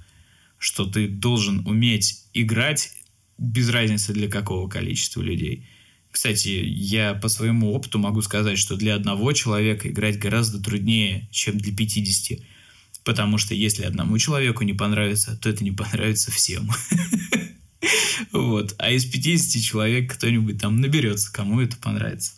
Что 0.57 0.85
ты 0.85 1.07
должен 1.07 1.65
уметь 1.65 2.25
играть 2.33 2.93
без 3.43 3.69
разницы 3.69 4.13
для 4.13 4.29
какого 4.29 4.69
количества 4.69 5.21
людей. 5.21 5.67
Кстати, 6.11 6.47
я 6.63 7.13
по 7.13 7.27
своему 7.27 7.73
опыту 7.73 7.99
могу 7.99 8.21
сказать, 8.21 8.57
что 8.57 8.75
для 8.75 8.95
одного 8.95 9.33
человека 9.33 9.89
играть 9.89 10.17
гораздо 10.17 10.61
труднее, 10.61 11.27
чем 11.31 11.57
для 11.57 11.75
50. 11.75 12.39
Потому 13.03 13.37
что 13.37 13.53
если 13.53 13.83
одному 13.83 14.17
человеку 14.17 14.63
не 14.63 14.73
понравится, 14.73 15.35
то 15.35 15.49
это 15.49 15.63
не 15.63 15.71
понравится 15.71 16.31
всем. 16.31 16.69
Вот. 18.31 18.75
А 18.77 18.91
из 18.91 19.03
50 19.05 19.61
человек 19.61 20.13
кто-нибудь 20.13 20.57
там 20.57 20.79
наберется, 20.79 21.31
кому 21.33 21.59
это 21.59 21.75
понравится. 21.75 22.31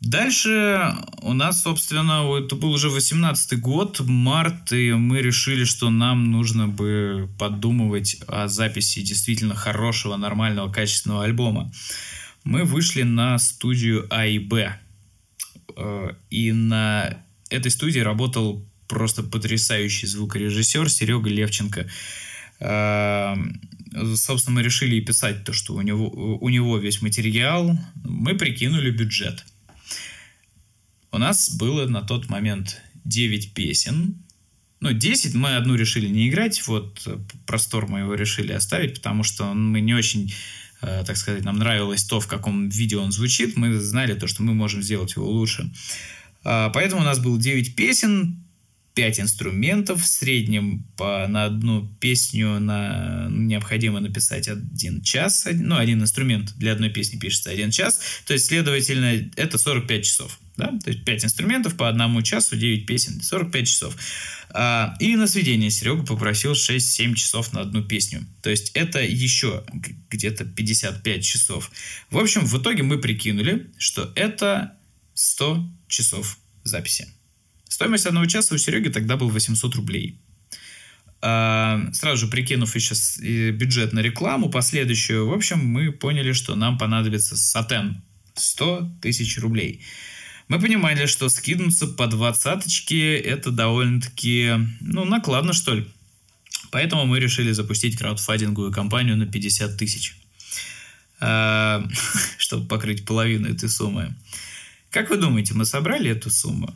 Дальше 0.00 0.94
у 1.22 1.32
нас, 1.32 1.62
собственно, 1.62 2.24
это 2.38 2.54
был 2.54 2.72
уже 2.72 2.90
18 2.90 3.58
год, 3.60 4.00
март, 4.00 4.72
и 4.72 4.92
мы 4.92 5.20
решили, 5.20 5.64
что 5.64 5.90
нам 5.90 6.30
нужно 6.30 6.68
бы 6.68 7.28
подумывать 7.38 8.18
о 8.28 8.46
записи 8.46 9.00
действительно 9.00 9.54
хорошего, 9.54 10.16
нормального, 10.16 10.70
качественного 10.70 11.24
альбома. 11.24 11.72
Мы 12.44 12.64
вышли 12.64 13.02
на 13.02 13.38
студию 13.38 14.06
А 14.10 14.26
и 14.26 14.38
Б. 14.38 14.78
Э, 15.76 16.10
и 16.30 16.52
на 16.52 17.18
этой 17.50 17.70
студии 17.70 18.00
работал 18.00 18.64
просто 18.88 19.22
потрясающий 19.22 20.06
звукорежиссер 20.06 20.90
Серега 20.90 21.28
Левченко. 21.28 21.88
Эм, 22.60 23.60
собственно, 24.14 24.56
мы 24.56 24.62
решили 24.62 24.96
и 24.96 25.00
писать 25.00 25.44
то, 25.44 25.52
что 25.52 25.74
у 25.74 25.80
него, 25.80 26.08
у 26.08 26.48
него 26.48 26.78
весь 26.78 27.02
материал. 27.02 27.76
Мы 28.04 28.34
прикинули 28.34 28.90
бюджет. 28.90 29.44
У 31.16 31.18
нас 31.18 31.48
было 31.48 31.86
на 31.86 32.02
тот 32.02 32.28
момент 32.28 32.82
9 33.06 33.54
песен. 33.54 34.22
Ну, 34.80 34.92
10 34.92 35.32
мы 35.32 35.56
одну 35.56 35.74
решили 35.74 36.08
не 36.08 36.28
играть. 36.28 36.66
Вот 36.66 37.08
простор 37.46 37.88
мы 37.88 38.00
его 38.00 38.12
решили 38.12 38.52
оставить, 38.52 38.96
потому 38.96 39.22
что 39.22 39.54
мы 39.54 39.80
не 39.80 39.94
очень 39.94 40.34
э, 40.82 41.04
так 41.06 41.16
сказать, 41.16 41.42
нам 41.42 41.56
нравилось 41.56 42.04
то, 42.04 42.20
в 42.20 42.26
каком 42.26 42.68
виде 42.68 42.98
он 42.98 43.12
звучит. 43.12 43.56
Мы 43.56 43.80
знали 43.80 44.12
то, 44.12 44.26
что 44.26 44.42
мы 44.42 44.52
можем 44.52 44.82
сделать 44.82 45.16
его 45.16 45.26
лучше. 45.26 45.72
А, 46.44 46.68
поэтому 46.68 47.00
у 47.00 47.04
нас 47.04 47.18
было 47.18 47.40
9 47.40 47.76
песен, 47.76 48.44
5 48.92 49.20
инструментов. 49.20 50.02
В 50.02 50.06
среднем 50.06 50.84
по, 50.98 51.26
на 51.28 51.46
одну 51.46 51.88
песню 51.98 52.60
на, 52.60 53.28
необходимо 53.30 54.00
написать 54.00 54.48
один 54.48 55.00
час. 55.00 55.48
Ну, 55.50 55.78
один 55.78 56.02
инструмент 56.02 56.52
для 56.58 56.72
одной 56.72 56.90
песни 56.90 57.18
пишется 57.18 57.48
один 57.48 57.70
час. 57.70 58.00
То 58.26 58.34
есть, 58.34 58.44
следовательно, 58.44 59.30
это 59.36 59.56
45 59.56 60.04
часов. 60.04 60.38
Да? 60.56 60.78
То 60.82 60.90
есть 60.90 61.04
5 61.04 61.24
инструментов 61.24 61.76
по 61.76 61.88
одному 61.88 62.22
часу, 62.22 62.56
9 62.56 62.86
песен, 62.86 63.20
45 63.20 63.68
часов. 63.68 63.96
А, 64.50 64.96
и 65.00 65.16
на 65.16 65.26
сведение 65.26 65.70
Серега 65.70 66.04
попросил 66.04 66.52
6-7 66.52 67.14
часов 67.14 67.52
на 67.52 67.60
одну 67.60 67.82
песню. 67.82 68.26
То 68.42 68.50
есть 68.50 68.70
это 68.74 69.00
еще 69.00 69.64
где-то 70.10 70.44
55 70.44 71.24
часов. 71.24 71.70
В 72.10 72.18
общем, 72.18 72.46
в 72.46 72.58
итоге 72.60 72.82
мы 72.82 72.98
прикинули, 72.98 73.70
что 73.78 74.12
это 74.16 74.76
100 75.14 75.68
часов 75.88 76.38
записи. 76.64 77.08
Стоимость 77.68 78.06
одного 78.06 78.26
часа 78.26 78.54
у 78.54 78.58
Сереги 78.58 78.88
тогда 78.88 79.16
был 79.16 79.28
800 79.28 79.74
рублей. 79.74 80.20
А, 81.20 81.90
сразу 81.92 82.26
же 82.26 82.30
прикинув 82.30 82.74
еще 82.76 82.94
бюджет 83.52 83.92
на 83.92 84.00
рекламу 84.00 84.48
последующую, 84.48 85.26
в 85.26 85.32
общем, 85.32 85.58
мы 85.58 85.92
поняли, 85.92 86.32
что 86.32 86.54
нам 86.54 86.78
понадобится 86.78 87.36
сатен 87.36 88.02
100 88.34 88.98
тысяч 89.02 89.38
рублей. 89.38 89.82
Мы 90.48 90.60
понимали, 90.60 91.06
что 91.06 91.28
скинуться 91.28 91.88
по 91.88 92.06
двадцаточке 92.06 93.16
это 93.16 93.50
довольно-таки, 93.50 94.52
ну, 94.80 95.04
накладно, 95.04 95.52
что 95.52 95.74
ли. 95.74 95.88
Поэтому 96.70 97.04
мы 97.04 97.18
решили 97.18 97.52
запустить 97.52 97.96
краудфандинговую 97.96 98.72
кампанию 98.72 99.16
на 99.16 99.26
50 99.26 99.76
тысяч, 99.76 100.16
а, 101.20 101.84
чтобы 102.38 102.68
покрыть 102.68 103.04
половину 103.04 103.48
этой 103.48 103.68
суммы. 103.68 104.14
Как 104.90 105.10
вы 105.10 105.16
думаете, 105.16 105.54
мы 105.54 105.64
собрали 105.64 106.10
эту 106.10 106.30
сумму? 106.30 106.72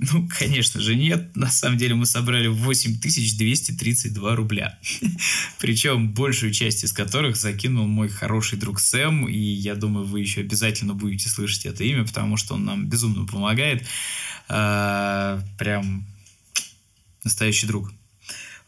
Ну, 0.00 0.28
конечно 0.38 0.80
же, 0.80 0.94
нет. 0.94 1.34
На 1.36 1.48
самом 1.50 1.76
деле 1.76 1.96
мы 1.96 2.06
собрали 2.06 2.46
8232 2.46 4.36
рубля. 4.36 4.78
Причем 5.58 6.12
большую 6.12 6.52
часть 6.52 6.84
из 6.84 6.92
которых 6.92 7.36
закинул 7.36 7.88
мой 7.88 8.08
хороший 8.08 8.58
друг 8.58 8.78
Сэм. 8.78 9.26
И 9.26 9.36
я 9.36 9.74
думаю, 9.74 10.06
вы 10.06 10.20
еще 10.20 10.42
обязательно 10.42 10.94
будете 10.94 11.28
слышать 11.28 11.66
это 11.66 11.82
имя, 11.82 12.04
потому 12.04 12.36
что 12.36 12.54
он 12.54 12.64
нам 12.64 12.88
безумно 12.88 13.26
помогает. 13.26 13.84
А, 14.48 15.42
прям 15.58 16.06
настоящий 17.24 17.66
друг. 17.66 17.92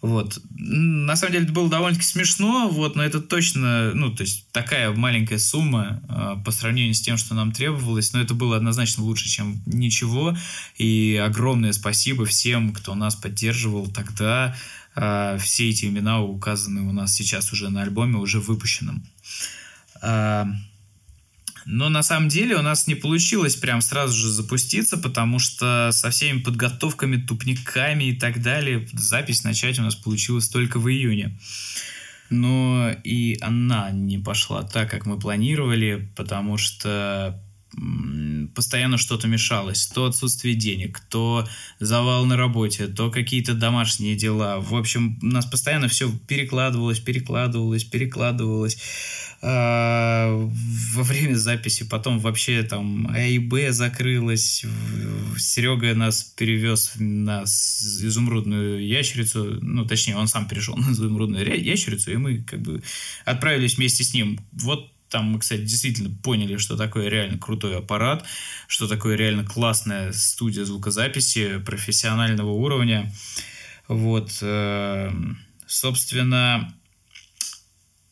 Вот. 0.02 0.38
На 0.56 1.14
самом 1.14 1.32
деле 1.32 1.44
это 1.44 1.52
было 1.52 1.68
довольно-таки 1.68 2.06
смешно, 2.06 2.68
вот, 2.70 2.96
но 2.96 3.04
это 3.04 3.20
точно, 3.20 3.92
ну, 3.92 4.14
то 4.14 4.22
есть 4.22 4.50
такая 4.50 4.92
маленькая 4.92 5.38
сумма 5.38 6.02
э, 6.08 6.42
по 6.42 6.50
сравнению 6.52 6.94
с 6.94 7.02
тем, 7.02 7.18
что 7.18 7.34
нам 7.34 7.52
требовалось, 7.52 8.14
но 8.14 8.20
это 8.20 8.32
было 8.32 8.56
однозначно 8.56 9.04
лучше, 9.04 9.28
чем 9.28 9.60
ничего. 9.66 10.34
И 10.78 11.20
огромное 11.22 11.72
спасибо 11.72 12.24
всем, 12.24 12.72
кто 12.72 12.94
нас 12.94 13.14
поддерживал 13.14 13.88
тогда. 13.88 14.56
Э, 14.96 15.36
все 15.38 15.68
эти 15.68 15.84
имена 15.84 16.22
указаны 16.22 16.80
у 16.80 16.92
нас 16.92 17.14
сейчас 17.14 17.52
уже 17.52 17.68
на 17.68 17.82
альбоме, 17.82 18.16
уже 18.16 18.40
выпущенном. 18.40 19.04
Э, 20.00 20.46
но 21.64 21.88
на 21.88 22.02
самом 22.02 22.28
деле 22.28 22.56
у 22.56 22.62
нас 22.62 22.86
не 22.86 22.94
получилось 22.94 23.56
прям 23.56 23.80
сразу 23.80 24.16
же 24.16 24.28
запуститься, 24.28 24.96
потому 24.96 25.38
что 25.38 25.90
со 25.92 26.10
всеми 26.10 26.40
подготовками, 26.40 27.16
тупниками 27.16 28.04
и 28.04 28.18
так 28.18 28.42
далее 28.42 28.88
запись 28.92 29.44
начать 29.44 29.78
у 29.78 29.82
нас 29.82 29.94
получилось 29.94 30.48
только 30.48 30.78
в 30.78 30.88
июне. 30.88 31.38
Но 32.30 32.90
и 33.02 33.38
она 33.40 33.90
не 33.90 34.18
пошла 34.18 34.62
так, 34.62 34.90
как 34.90 35.04
мы 35.04 35.18
планировали, 35.18 36.08
потому 36.16 36.56
что 36.56 37.42
постоянно 38.48 38.98
что-то 38.98 39.28
мешалось. 39.28 39.86
То 39.86 40.06
отсутствие 40.06 40.54
денег, 40.54 41.00
то 41.08 41.46
завал 41.78 42.24
на 42.26 42.36
работе, 42.36 42.86
то 42.86 43.10
какие-то 43.10 43.54
домашние 43.54 44.16
дела. 44.16 44.60
В 44.60 44.74
общем, 44.74 45.18
у 45.22 45.26
нас 45.26 45.46
постоянно 45.46 45.88
все 45.88 46.10
перекладывалось, 46.26 47.00
перекладывалось, 47.00 47.84
перекладывалось. 47.84 48.78
А, 49.42 50.28
во 50.92 51.02
время 51.02 51.34
записи, 51.34 51.84
потом 51.84 52.18
вообще 52.18 52.62
там 52.62 53.08
А 53.10 53.22
и 53.22 53.38
Б 53.38 53.72
закрылась, 53.72 54.66
Серега 55.38 55.94
нас 55.94 56.22
перевез 56.22 56.92
на 56.98 57.44
изумрудную 57.44 58.86
ящерицу, 58.86 59.58
ну, 59.62 59.86
точнее, 59.86 60.16
он 60.16 60.28
сам 60.28 60.46
перешел 60.46 60.76
на 60.76 60.90
изумрудную 60.90 61.64
ящерицу, 61.64 62.12
и 62.12 62.16
мы 62.16 62.42
как 62.42 62.60
бы 62.60 62.82
отправились 63.24 63.78
вместе 63.78 64.04
с 64.04 64.12
ним. 64.12 64.38
Вот 64.52 64.92
там 65.10 65.26
мы, 65.26 65.40
кстати, 65.40 65.62
действительно 65.62 66.10
поняли, 66.22 66.56
что 66.56 66.76
такое 66.76 67.08
реально 67.08 67.36
крутой 67.38 67.76
аппарат, 67.76 68.24
что 68.68 68.86
такое 68.86 69.16
реально 69.16 69.44
классная 69.44 70.12
студия 70.12 70.64
звукозаписи 70.64 71.58
профессионального 71.58 72.50
уровня. 72.50 73.12
Вот, 73.88 74.38
э, 74.40 75.12
собственно, 75.66 76.72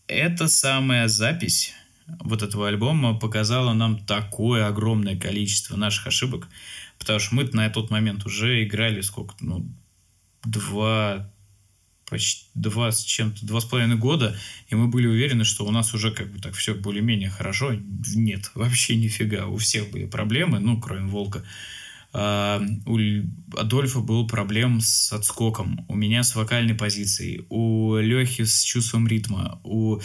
эта 0.09 0.49
самая 0.49 1.09
запись 1.09 1.73
вот 2.21 2.43
этого 2.43 2.69
альбома 2.69 3.15
показала 3.15 3.75
нам 3.75 3.99
такое 4.05 4.67
огромное 4.67 5.17
количество 5.17 5.77
наших 5.77 6.09
ошибок, 6.09 6.49
потому 6.99 7.21
что 7.21 7.35
мы 7.35 7.45
на 7.53 7.69
тот 7.71 7.91
момент 7.91 8.27
уже 8.27 8.65
играли 8.65 9.03
сколько, 9.03 9.35
ну, 9.41 9.67
два, 10.45 11.31
почти 12.09 12.47
два 12.55 12.91
с 12.91 13.03
чем-то, 13.03 13.47
два 13.47 13.61
с 13.61 13.65
половиной 13.65 13.97
года, 13.97 14.37
и 14.69 14.75
мы 14.75 14.89
были 14.89 15.07
уверены, 15.07 15.45
что 15.45 15.65
у 15.65 15.71
нас 15.71 15.95
уже 15.95 16.11
как 16.11 16.33
бы 16.33 16.39
так 16.41 16.55
все 16.55 16.75
более-менее 16.75 17.31
хорошо. 17.31 17.75
Нет, 18.15 18.51
вообще 18.55 18.97
нифига. 18.97 19.47
У 19.47 19.57
всех 19.57 19.91
были 19.91 20.07
проблемы, 20.07 20.59
ну, 20.59 20.81
кроме 20.81 21.07
Волка. 21.07 21.45
А, 22.13 22.63
у 22.87 22.99
Адольфа 23.57 24.01
был 24.01 24.27
проблем 24.27 24.81
с 24.81 25.13
отскоком, 25.13 25.85
у 25.89 25.95
меня 25.95 26.23
с 26.23 26.35
вокальной 26.35 26.75
позицией, 26.75 27.45
у 27.51 27.97
Лехи 27.97 28.45
с 28.45 28.63
чувством 28.63 29.07
ритма, 29.07 29.61
у 29.63 29.99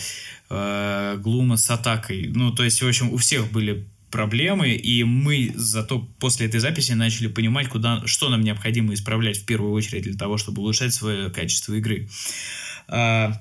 э, 0.49 1.17
Глума 1.17 1.55
с 1.55 1.69
атакой. 1.69 2.27
Ну, 2.27 2.51
то 2.51 2.63
есть, 2.63 2.81
в 2.81 2.87
общем, 2.87 3.13
у 3.13 3.17
всех 3.17 3.51
были 3.51 3.87
проблемы, 4.13 4.73
и 4.73 5.03
мы 5.03 5.51
зато 5.55 5.99
после 6.19 6.45
этой 6.45 6.59
записи 6.59 6.91
начали 6.91 7.27
понимать, 7.27 7.67
куда, 7.67 8.05
что 8.05 8.29
нам 8.29 8.41
необходимо 8.41 8.93
исправлять 8.93 9.37
в 9.37 9.45
первую 9.45 9.73
очередь 9.73 10.03
для 10.03 10.13
того, 10.13 10.37
чтобы 10.37 10.61
улучшать 10.61 10.93
свое 10.93 11.31
качество 11.31 11.73
игры. 11.73 12.07
А, 12.87 13.33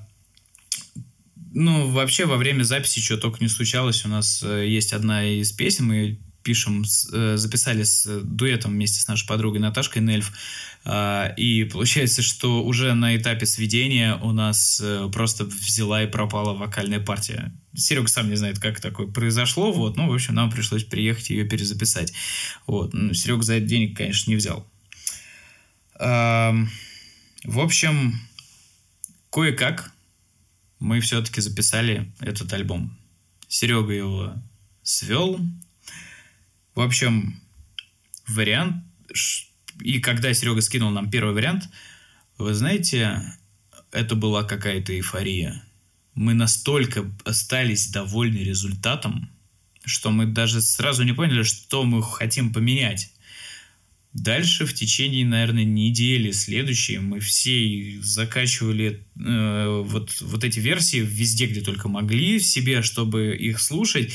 ну, 1.53 1.89
вообще, 1.89 2.25
во 2.25 2.37
время 2.37 2.63
записи 2.63 2.99
что 3.01 3.17
только 3.17 3.37
не 3.39 3.49
случалось. 3.49 4.03
У 4.03 4.09
нас 4.09 4.41
э, 4.41 4.67
есть 4.67 4.93
одна 4.93 5.23
из 5.23 5.51
песен, 5.51 5.85
мы 5.85 6.17
пишем, 6.43 6.83
э, 7.13 7.37
записали 7.37 7.83
с 7.83 8.21
дуэтом 8.21 8.71
вместе 8.71 8.99
с 8.99 9.07
нашей 9.07 9.27
подругой 9.27 9.59
Наташкой 9.59 10.01
Нельф. 10.01 10.31
А, 10.85 11.33
и 11.37 11.63
получается, 11.63 12.21
что 12.21 12.63
уже 12.63 12.93
на 12.93 13.15
этапе 13.15 13.45
сведения 13.45 14.15
у 14.17 14.31
нас 14.31 14.81
э, 14.83 15.09
просто 15.11 15.45
взяла 15.45 16.03
и 16.03 16.07
пропала 16.07 16.53
вокальная 16.53 16.99
партия. 16.99 17.53
Серега 17.75 18.07
сам 18.07 18.29
не 18.29 18.35
знает, 18.35 18.59
как 18.59 18.81
такое 18.81 19.07
произошло, 19.07 19.71
вот, 19.71 19.97
ну, 19.97 20.09
в 20.09 20.13
общем, 20.13 20.35
нам 20.35 20.51
пришлось 20.51 20.83
приехать 20.83 21.29
ее 21.29 21.45
перезаписать. 21.45 22.13
Вот, 22.67 22.93
ну, 22.93 23.13
Серега 23.13 23.43
за 23.43 23.55
это 23.55 23.65
денег, 23.65 23.97
конечно, 23.97 24.29
не 24.29 24.35
взял. 24.35 24.67
В 25.99 27.59
общем, 27.59 28.19
кое-как 29.31 29.93
мы 30.79 30.99
все-таки 30.99 31.39
записали 31.39 32.11
этот 32.19 32.51
альбом. 32.51 32.97
Серега 33.47 33.93
его 33.93 34.33
свел, 34.81 35.39
в 36.75 36.81
общем, 36.81 37.39
вариант... 38.27 38.83
И 39.81 39.99
когда 39.99 40.33
Серега 40.33 40.61
скинул 40.61 40.91
нам 40.91 41.09
первый 41.09 41.33
вариант, 41.33 41.69
вы 42.37 42.53
знаете, 42.53 43.21
это 43.91 44.15
была 44.15 44.43
какая-то 44.43 44.95
эйфория. 44.95 45.63
Мы 46.15 46.33
настолько 46.33 47.11
остались 47.25 47.89
довольны 47.89 48.37
результатом, 48.37 49.31
что 49.83 50.11
мы 50.11 50.25
даже 50.25 50.61
сразу 50.61 51.03
не 51.03 51.13
поняли, 51.13 51.43
что 51.43 51.83
мы 51.83 52.03
хотим 52.03 52.53
поменять. 52.53 53.11
Дальше 54.13 54.67
в 54.67 54.73
течение, 54.75 55.25
наверное, 55.25 55.63
недели 55.63 56.31
следующей 56.31 56.99
мы 56.99 57.19
все 57.19 57.99
закачивали 58.01 59.03
э, 59.17 59.83
вот, 59.83 60.21
вот 60.21 60.43
эти 60.43 60.59
версии 60.59 60.99
везде, 60.99 61.47
где 61.47 61.61
только 61.61 61.89
могли 61.89 62.39
себе, 62.39 62.83
чтобы 62.83 63.35
их 63.35 63.59
слушать 63.59 64.13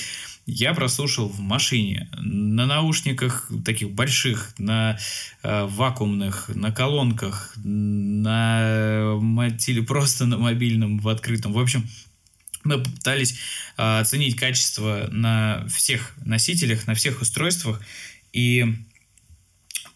я 0.48 0.72
прослушал 0.72 1.28
в 1.28 1.40
машине, 1.40 2.08
на 2.16 2.64
наушниках 2.64 3.50
таких 3.66 3.90
больших, 3.90 4.54
на 4.56 4.98
э, 5.42 5.66
вакуумных, 5.66 6.48
на 6.54 6.72
колонках, 6.72 7.52
на 7.62 9.18
или 9.66 9.80
просто 9.82 10.24
на 10.24 10.38
мобильном, 10.38 11.00
в 11.00 11.08
открытом. 11.10 11.52
В 11.52 11.58
общем, 11.58 11.86
мы 12.64 12.82
попытались 12.82 13.38
э, 13.76 14.00
оценить 14.00 14.36
качество 14.36 15.08
на 15.12 15.66
всех 15.68 16.14
носителях, 16.24 16.86
на 16.86 16.94
всех 16.94 17.20
устройствах. 17.20 17.82
И 18.32 18.64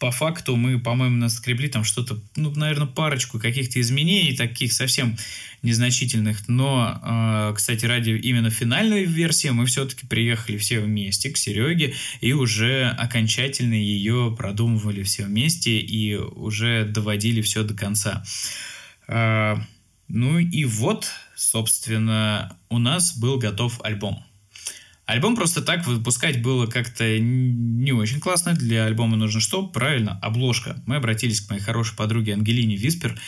по 0.02 0.10
факту 0.10 0.56
мы, 0.56 0.80
по-моему, 0.80 1.14
наскребли 1.14 1.68
там 1.68 1.84
что-то, 1.84 2.20
ну, 2.34 2.50
наверное, 2.50 2.88
парочку 2.88 3.38
каких-то 3.38 3.80
изменений, 3.80 4.34
таких 4.34 4.72
совсем 4.72 5.16
незначительных. 5.62 6.48
Но, 6.48 7.00
э, 7.00 7.54
кстати, 7.54 7.86
ради 7.86 8.10
именно 8.10 8.50
финальной 8.50 9.04
версии 9.04 9.50
мы 9.50 9.64
все-таки 9.66 10.04
приехали 10.04 10.56
все 10.56 10.80
вместе 10.80 11.30
к 11.30 11.36
Сереге 11.36 11.94
и 12.20 12.32
уже 12.32 12.86
окончательно 12.98 13.74
ее 13.74 14.34
продумывали 14.36 15.04
все 15.04 15.22
вместе 15.22 15.78
и 15.78 16.16
уже 16.16 16.84
доводили 16.84 17.40
все 17.40 17.62
до 17.62 17.74
конца. 17.74 18.24
Э, 19.06 19.54
ну 20.08 20.40
и 20.40 20.64
вот, 20.64 21.06
собственно, 21.36 22.56
у 22.70 22.78
нас 22.78 23.16
был 23.16 23.38
готов 23.38 23.80
альбом. 23.84 24.20
Альбом 25.04 25.34
просто 25.34 25.62
так 25.62 25.86
выпускать 25.86 26.42
было 26.42 26.66
как-то 26.66 27.18
не 27.18 27.92
очень 27.92 28.20
классно. 28.20 28.54
Для 28.54 28.84
альбома 28.84 29.16
нужно 29.16 29.40
что? 29.40 29.66
Правильно, 29.66 30.18
обложка. 30.22 30.80
Мы 30.86 30.96
обратились 30.96 31.40
к 31.40 31.50
моей 31.50 31.60
хорошей 31.60 31.96
подруге 31.96 32.34
Ангелине 32.34 32.76
Виспер. 32.76 33.18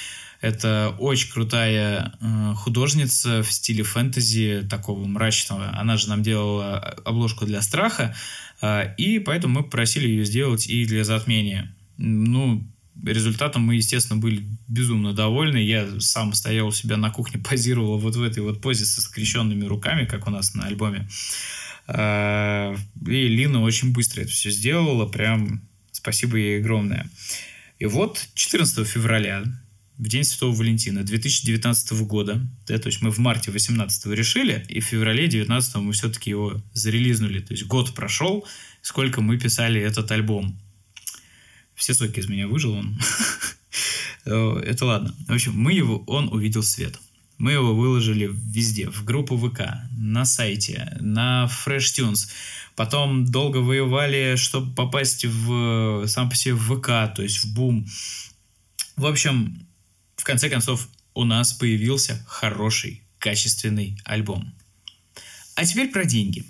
Это 0.40 0.94
очень 0.98 1.32
крутая 1.32 2.12
э, 2.20 2.52
художница 2.54 3.42
в 3.42 3.50
стиле 3.50 3.82
фэнтези, 3.82 4.66
такого 4.68 5.04
мрачного. 5.06 5.76
Она 5.76 5.96
же 5.96 6.08
нам 6.08 6.22
делала 6.22 6.78
обложку 7.04 7.46
для 7.46 7.62
страха, 7.62 8.14
э, 8.60 8.94
и 8.96 9.18
поэтому 9.18 9.54
мы 9.54 9.62
попросили 9.64 10.06
ее 10.06 10.24
сделать 10.26 10.66
и 10.66 10.84
для 10.84 11.02
затмения. 11.02 11.74
Ну, 11.96 12.62
результатом 13.02 13.62
мы, 13.62 13.76
естественно, 13.76 14.20
были 14.20 14.44
безумно 14.68 15.12
довольны. 15.12 15.56
Я 15.56 15.88
сам 16.00 16.34
стоял 16.34 16.68
у 16.68 16.72
себя 16.72 16.96
на 16.98 17.10
кухне, 17.10 17.40
позировал 17.48 17.98
вот 17.98 18.14
в 18.14 18.22
этой 18.22 18.42
вот 18.42 18.60
позе 18.60 18.84
со 18.84 19.00
скрещенными 19.00 19.64
руками, 19.64 20.04
как 20.04 20.26
у 20.26 20.30
нас 20.30 20.54
на 20.54 20.64
альбоме. 20.66 21.08
И 21.88 23.28
Лина 23.28 23.62
очень 23.62 23.92
быстро 23.92 24.22
это 24.22 24.30
все 24.30 24.50
сделала, 24.50 25.06
прям 25.06 25.68
спасибо 25.92 26.36
ей 26.36 26.60
огромное. 26.60 27.10
И 27.78 27.86
вот 27.86 28.26
14 28.34 28.86
февраля, 28.86 29.44
в 29.98 30.08
день 30.08 30.24
Святого 30.24 30.54
Валентина 30.54 31.02
2019 31.04 31.92
года, 32.02 32.46
да, 32.66 32.78
то 32.78 32.88
есть 32.88 33.00
мы 33.02 33.10
в 33.10 33.18
марте 33.18 33.50
18 33.50 34.06
решили, 34.06 34.64
и 34.68 34.80
в 34.80 34.84
феврале 34.84 35.28
19 35.28 35.76
мы 35.76 35.92
все-таки 35.92 36.30
его 36.30 36.60
зарелизнули. 36.72 37.40
То 37.40 37.52
есть 37.52 37.66
год 37.66 37.94
прошел, 37.94 38.46
сколько 38.82 39.20
мы 39.20 39.38
писали 39.38 39.80
этот 39.80 40.10
альбом. 40.10 40.58
Все 41.74 41.94
соки 41.94 42.20
из 42.20 42.28
меня 42.28 42.48
выжил 42.48 42.72
он. 42.72 42.98
Это 44.24 44.84
ладно. 44.84 45.14
В 45.26 45.32
общем, 45.32 45.52
мы 45.54 45.72
его, 45.72 45.98
он 46.06 46.28
увидел 46.32 46.62
свет. 46.62 46.98
Мы 47.38 47.52
его 47.52 47.74
выложили 47.74 48.30
везде, 48.32 48.88
в 48.88 49.04
группу 49.04 49.36
ВК, 49.36 49.60
на 49.96 50.24
сайте, 50.24 50.96
на 51.00 51.48
FreshTunes. 51.50 52.28
Потом 52.76 53.24
долго 53.24 53.58
воевали, 53.58 54.36
чтобы 54.36 54.74
попасть 54.74 55.24
в 55.24 56.06
сам 56.06 56.28
по 56.30 56.36
себе 56.36 56.54
в 56.54 56.76
ВК, 56.76 57.14
то 57.14 57.22
есть 57.22 57.44
в 57.44 57.54
бум. 57.54 57.86
В 58.96 59.06
общем, 59.06 59.66
в 60.16 60.24
конце 60.24 60.48
концов, 60.48 60.88
у 61.14 61.24
нас 61.24 61.52
появился 61.52 62.24
хороший, 62.26 63.02
качественный 63.18 63.98
альбом. 64.04 64.52
А 65.56 65.64
теперь 65.64 65.90
про 65.90 66.04
деньги. 66.04 66.44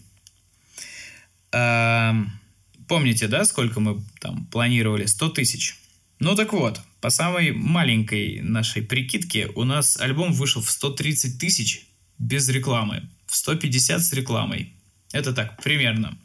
Помните, 2.88 3.28
да, 3.28 3.44
сколько 3.44 3.80
мы 3.80 4.02
там 4.20 4.46
планировали? 4.46 5.06
100 5.06 5.28
тысяч. 5.30 5.76
Ну 6.20 6.36
так 6.36 6.52
вот, 6.52 6.80
по 7.00 7.10
самой 7.10 7.52
маленькой 7.52 8.40
нашей 8.40 8.82
прикидке, 8.82 9.48
у 9.54 9.64
нас 9.64 10.00
альбом 10.00 10.32
вышел 10.32 10.62
в 10.62 10.70
130 10.70 11.38
тысяч 11.38 11.86
без 12.18 12.48
рекламы, 12.48 13.08
в 13.26 13.36
150 13.36 14.00
с 14.00 14.12
рекламой. 14.12 14.72
Это 15.12 15.32
так, 15.32 15.62
примерно. 15.62 16.18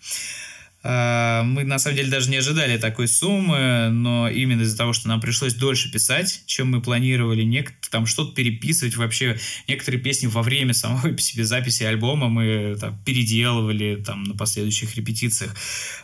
А, 0.82 1.43
мы 1.43 1.65
на 1.65 1.78
самом 1.78 1.97
деле 1.97 2.10
даже 2.10 2.30
не 2.30 2.38
ожидали 2.38 2.78
такой 2.78 3.08
суммы, 3.08 3.89
но 3.89 4.30
именно 4.30 4.62
из-за 4.62 4.78
того, 4.78 4.93
что 4.93 5.10
нам 5.10 5.19
пришлось 5.19 5.54
дольше 5.54 5.91
писать, 5.91 6.43
чем 6.45 6.71
мы 6.71 6.82
планировали, 6.82 7.43
нек- 7.43 7.73
там 7.91 8.06
что-то 8.06 8.34
переписывать 8.34 8.95
вообще, 8.95 9.38
некоторые 9.67 10.02
песни 10.02 10.28
во 10.28 10.41
время 10.41 10.73
самой 10.73 11.17
себе 11.19 11.43
записи 11.43 11.84
альбома 11.84 12.30
мы 12.30 12.78
там, 12.80 12.97
переделывали 13.04 14.02
там 14.02 14.23
на 14.23 14.36
последующих 14.36 14.95
репетициях. 14.95 15.54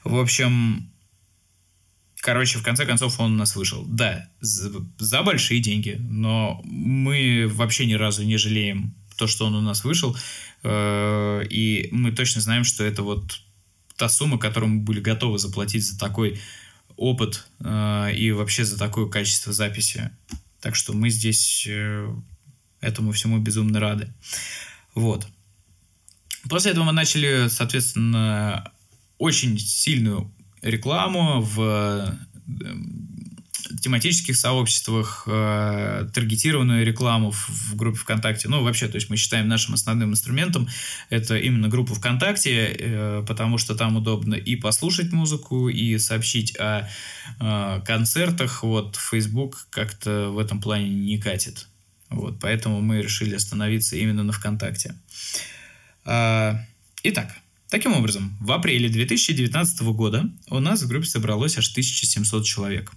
В 0.03 0.19
общем, 0.19 0.89
Короче, 2.25 2.57
в 2.57 2.63
конце 2.63 2.87
концов 2.87 3.19
он 3.19 3.37
нас 3.37 3.55
вышел. 3.55 3.85
Да, 3.85 4.27
за, 4.41 4.71
за 4.97 5.21
большие 5.21 5.59
деньги, 5.61 5.97
но 5.99 6.59
мы 6.63 7.45
вообще 7.47 7.85
ни 7.85 7.93
разу 7.93 8.23
не 8.23 8.37
жалеем 8.37 8.95
то, 9.15 9.27
что 9.27 9.45
он 9.45 9.53
у 9.53 9.61
нас 9.61 9.83
вышел. 9.83 10.17
Э, 10.63 11.43
и 11.47 11.87
мы 11.91 12.11
точно 12.11 12.41
знаем, 12.41 12.63
что 12.63 12.83
это 12.83 13.03
вот 13.03 13.41
та 13.95 14.09
сумма, 14.09 14.39
которую 14.39 14.71
мы 14.71 14.79
были 14.79 15.01
готовы 15.01 15.37
заплатить 15.37 15.85
за 15.85 15.99
такой 15.99 16.41
опыт 16.97 17.45
э, 17.59 18.15
и 18.15 18.31
вообще 18.31 18.65
за 18.65 18.79
такое 18.79 19.07
качество 19.07 19.53
записи. 19.53 20.09
Так 20.61 20.75
что 20.75 20.93
мы 20.93 21.11
здесь 21.11 21.67
э, 21.69 22.11
этому 22.81 23.11
всему 23.11 23.37
безумно 23.37 23.79
рады. 23.79 24.11
Вот. 24.95 25.27
После 26.49 26.71
этого 26.71 26.85
мы 26.85 26.91
начали, 26.91 27.49
соответственно, 27.49 28.71
очень 29.19 29.59
сильную 29.59 30.33
рекламу 30.65 31.41
в 31.41 31.59
эм, 32.47 33.35
тематических 33.81 34.35
сообществах, 34.35 35.23
э, 35.27 36.07
таргетированную 36.13 36.85
рекламу 36.85 37.31
в, 37.31 37.49
в 37.49 37.75
группе 37.75 37.97
ВКонтакте. 37.99 38.49
Ну, 38.49 38.63
вообще, 38.63 38.87
то 38.87 38.95
есть 38.95 39.09
мы 39.09 39.17
считаем 39.17 39.47
нашим 39.47 39.73
основным 39.73 40.11
инструментом 40.11 40.67
это 41.09 41.37
именно 41.37 41.67
группу 41.67 41.93
ВКонтакте, 41.93 42.75
э, 42.77 43.25
потому 43.27 43.57
что 43.57 43.75
там 43.75 43.95
удобно 43.95 44.35
и 44.35 44.55
послушать 44.55 45.11
музыку, 45.11 45.69
и 45.69 45.97
сообщить 45.97 46.57
о 46.59 46.87
э, 47.39 47.81
концертах. 47.85 48.63
Вот 48.63 48.95
Facebook 48.95 49.67
как-то 49.69 50.29
в 50.29 50.39
этом 50.39 50.61
плане 50.61 50.89
не 50.89 51.17
катит. 51.19 51.67
Вот, 52.09 52.39
поэтому 52.39 52.81
мы 52.81 53.01
решили 53.01 53.35
остановиться 53.35 53.95
именно 53.95 54.23
на 54.23 54.31
ВКонтакте. 54.31 54.95
А, 56.05 56.59
итак, 57.03 57.35
таким 57.69 57.93
образом, 57.93 58.37
в 58.39 58.51
апреле 58.51 58.89
2019 58.89 59.81
года 59.81 60.29
у 60.49 60.59
нас 60.59 60.81
в 60.81 60.87
группе 60.87 61.07
собралось 61.07 61.57
аж 61.57 61.71
1700 61.71 62.45
человек. 62.45 62.91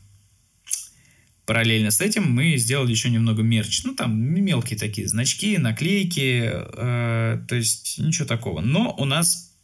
Параллельно 1.46 1.90
с 1.90 2.02
этим 2.02 2.30
мы 2.30 2.56
сделали 2.58 2.90
еще 2.90 3.08
немного 3.08 3.42
мерч. 3.42 3.82
Ну, 3.84 3.94
там 3.94 4.14
мелкие 4.20 4.78
такие 4.78 5.08
значки, 5.08 5.56
наклейки, 5.56 6.42
э, 6.44 7.44
то 7.48 7.54
есть 7.54 7.98
ничего 7.98 8.26
такого. 8.26 8.60
Но 8.60 8.94
у 8.98 9.06
нас 9.06 9.56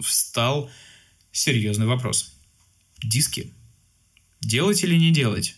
встал 0.00 0.70
серьезный 1.32 1.86
вопрос. 1.86 2.34
Диски. 3.02 3.52
Делать 4.40 4.84
или 4.84 4.96
не 4.96 5.10
делать? 5.10 5.56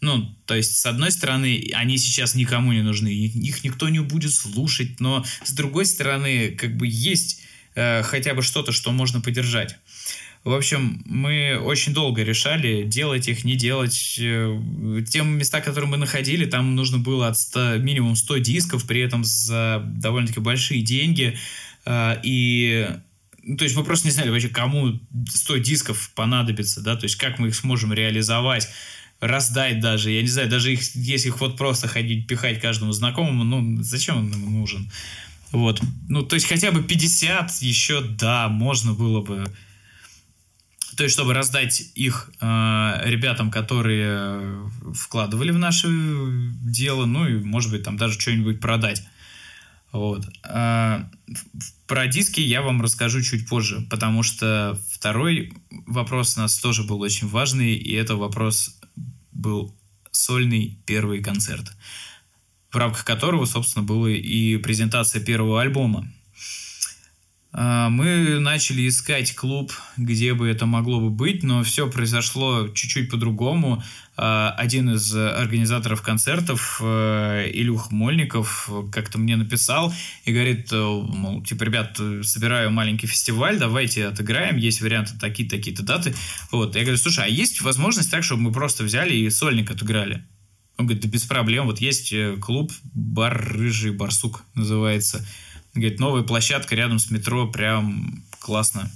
Ну, 0.00 0.34
то 0.46 0.54
есть, 0.54 0.76
с 0.76 0.86
одной 0.86 1.10
стороны, 1.10 1.70
они 1.74 1.98
сейчас 1.98 2.34
никому 2.34 2.72
не 2.72 2.82
нужны, 2.82 3.08
их 3.08 3.64
никто 3.64 3.88
не 3.90 4.00
будет 4.00 4.32
слушать, 4.32 4.98
но 4.98 5.24
с 5.44 5.52
другой 5.52 5.84
стороны, 5.84 6.52
как 6.52 6.76
бы 6.76 6.86
есть 6.86 7.42
э, 7.74 8.02
хотя 8.02 8.34
бы 8.34 8.42
что-то, 8.42 8.72
что 8.72 8.92
можно 8.92 9.20
поддержать. 9.20 9.76
В 10.42 10.54
общем, 10.54 11.02
мы 11.04 11.58
очень 11.58 11.92
долго 11.92 12.22
решали, 12.22 12.84
делать 12.84 13.28
их, 13.28 13.44
не 13.44 13.56
делать. 13.56 14.18
Э, 14.18 15.02
те 15.08 15.22
места, 15.22 15.60
которые 15.60 15.90
мы 15.90 15.98
находили, 15.98 16.46
там 16.46 16.74
нужно 16.74 16.98
было 16.98 17.28
от 17.28 17.38
100, 17.38 17.78
минимум 17.78 18.16
100 18.16 18.38
дисков, 18.38 18.86
при 18.86 19.02
этом 19.02 19.22
за 19.22 19.82
довольно-таки 19.84 20.40
большие 20.40 20.80
деньги. 20.80 21.36
Э, 21.84 22.16
и 22.22 22.88
ну, 23.42 23.56
то 23.56 23.64
есть 23.64 23.76
мы 23.76 23.84
просто 23.84 24.06
не 24.06 24.12
знали 24.12 24.30
вообще, 24.30 24.48
кому 24.48 24.98
100 25.28 25.58
дисков 25.58 26.10
понадобится, 26.14 26.80
да, 26.80 26.96
то 26.96 27.04
есть 27.04 27.16
как 27.16 27.38
мы 27.38 27.48
их 27.48 27.54
сможем 27.54 27.92
реализовать 27.92 28.68
раздать 29.20 29.80
даже, 29.80 30.10
я 30.10 30.22
не 30.22 30.28
знаю, 30.28 30.48
даже 30.48 30.72
их, 30.72 30.80
если 30.94 31.28
их 31.28 31.40
вот 31.40 31.56
просто 31.56 31.88
ходить, 31.88 32.26
пихать 32.26 32.60
каждому 32.60 32.92
знакомому, 32.92 33.44
ну, 33.44 33.82
зачем 33.82 34.18
он 34.18 34.32
ему 34.32 34.50
нужен? 34.50 34.90
Вот. 35.52 35.80
Ну, 36.08 36.22
то 36.22 36.34
есть 36.34 36.46
хотя 36.46 36.70
бы 36.70 36.82
50 36.82 37.62
еще, 37.62 38.00
да, 38.02 38.48
можно 38.48 38.92
было 38.92 39.20
бы. 39.20 39.52
То 40.96 41.04
есть, 41.04 41.14
чтобы 41.14 41.34
раздать 41.34 41.82
их 41.94 42.30
э, 42.40 43.00
ребятам, 43.04 43.50
которые 43.50 44.70
вкладывали 44.94 45.50
в 45.50 45.58
наше 45.58 45.88
дело, 46.62 47.06
ну 47.06 47.26
и, 47.26 47.42
может 47.42 47.70
быть, 47.70 47.84
там 47.84 47.96
даже 47.96 48.20
что-нибудь 48.20 48.60
продать. 48.60 49.02
Вот. 49.92 50.24
А, 50.44 51.08
про 51.86 52.06
диски 52.06 52.40
я 52.40 52.62
вам 52.62 52.80
расскажу 52.80 53.22
чуть 53.22 53.48
позже, 53.48 53.86
потому 53.90 54.22
что 54.22 54.78
второй 54.92 55.52
вопрос 55.86 56.36
у 56.36 56.40
нас 56.40 56.58
тоже 56.58 56.84
был 56.84 57.00
очень 57.00 57.26
важный, 57.26 57.74
и 57.74 57.94
это 57.94 58.16
вопрос 58.16 58.78
был 59.32 59.76
сольный 60.12 60.78
первый 60.86 61.22
концерт, 61.22 61.72
в 62.70 62.76
рамках 62.76 63.04
которого, 63.04 63.44
собственно, 63.44 63.84
была 63.84 64.10
и 64.10 64.56
презентация 64.58 65.22
первого 65.22 65.60
альбома. 65.60 66.06
А, 67.52 67.88
мы 67.88 68.38
начали 68.38 68.86
искать 68.86 69.34
клуб, 69.34 69.72
где 69.96 70.34
бы 70.34 70.48
это 70.48 70.66
могло 70.66 71.00
бы 71.00 71.10
быть, 71.10 71.42
но 71.42 71.64
все 71.64 71.90
произошло 71.90 72.68
чуть-чуть 72.68 73.10
по-другому. 73.10 73.82
А, 74.16 74.54
один 74.56 74.90
из 74.90 75.12
организаторов 75.14 76.02
концертов, 76.02 76.80
э, 76.80 77.50
Илюх 77.52 77.90
Мольников, 77.90 78.70
как-то 78.92 79.18
мне 79.18 79.36
написал 79.36 79.92
и 80.24 80.32
говорит, 80.32 80.68
э, 80.72 80.76
мол, 80.76 81.42
типа, 81.42 81.64
ребят, 81.64 82.00
собираю 82.22 82.70
маленький 82.70 83.08
фестиваль, 83.08 83.58
давайте 83.58 84.06
отыграем, 84.06 84.56
есть 84.56 84.80
варианты 84.80 85.18
такие-то, 85.18 85.56
такие-то 85.56 85.82
даты. 85.82 86.14
Вот, 86.52 86.76
я 86.76 86.82
говорю, 86.82 86.98
слушай, 86.98 87.24
а 87.24 87.28
есть 87.28 87.62
возможность 87.62 88.10
так, 88.10 88.22
чтобы 88.22 88.42
мы 88.42 88.52
просто 88.52 88.84
взяли 88.84 89.14
и 89.14 89.28
сольник 89.28 89.70
отыграли? 89.70 90.24
Он 90.80 90.86
говорит, 90.86 91.02
да 91.02 91.08
без 91.08 91.24
проблем, 91.24 91.66
вот 91.66 91.80
есть 91.80 92.12
э, 92.12 92.36
клуб 92.40 92.72
«Бар 92.94 93.54
Рыжий 93.54 93.92
Барсук» 93.92 94.44
называется– 94.54 95.26
Говорит, 95.74 96.00
новая 96.00 96.22
площадка 96.22 96.74
рядом 96.74 96.98
с 96.98 97.10
метро, 97.10 97.46
прям 97.46 98.24
классно. 98.40 98.90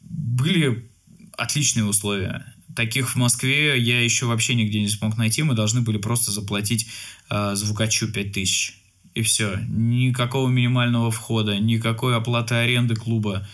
Были 0.00 0.88
отличные 1.36 1.84
условия. 1.84 2.46
Таких 2.74 3.10
в 3.10 3.16
Москве 3.16 3.78
я 3.78 4.02
еще 4.02 4.26
вообще 4.26 4.54
нигде 4.54 4.80
не 4.80 4.88
смог 4.88 5.16
найти. 5.16 5.42
Мы 5.42 5.54
должны 5.54 5.82
были 5.82 5.98
просто 5.98 6.30
заплатить 6.30 6.88
э, 7.30 7.54
звукачу 7.54 8.10
5000. 8.10 8.74
И 9.14 9.22
все. 9.22 9.58
Никакого 9.68 10.48
минимального 10.48 11.10
входа, 11.10 11.58
никакой 11.58 12.16
оплаты 12.16 12.54
аренды 12.54 12.94
клуба. 12.94 13.46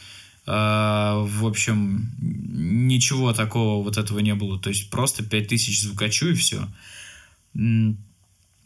Э, 0.46 1.24
в 1.24 1.44
общем, 1.44 2.12
ничего 2.20 3.32
такого 3.32 3.82
вот 3.82 3.96
этого 3.96 4.20
не 4.20 4.34
было. 4.34 4.60
То 4.60 4.70
есть 4.70 4.90
просто 4.90 5.24
5000 5.24 5.82
звукачу 5.82 6.28
и 6.28 6.34
все. 6.34 6.68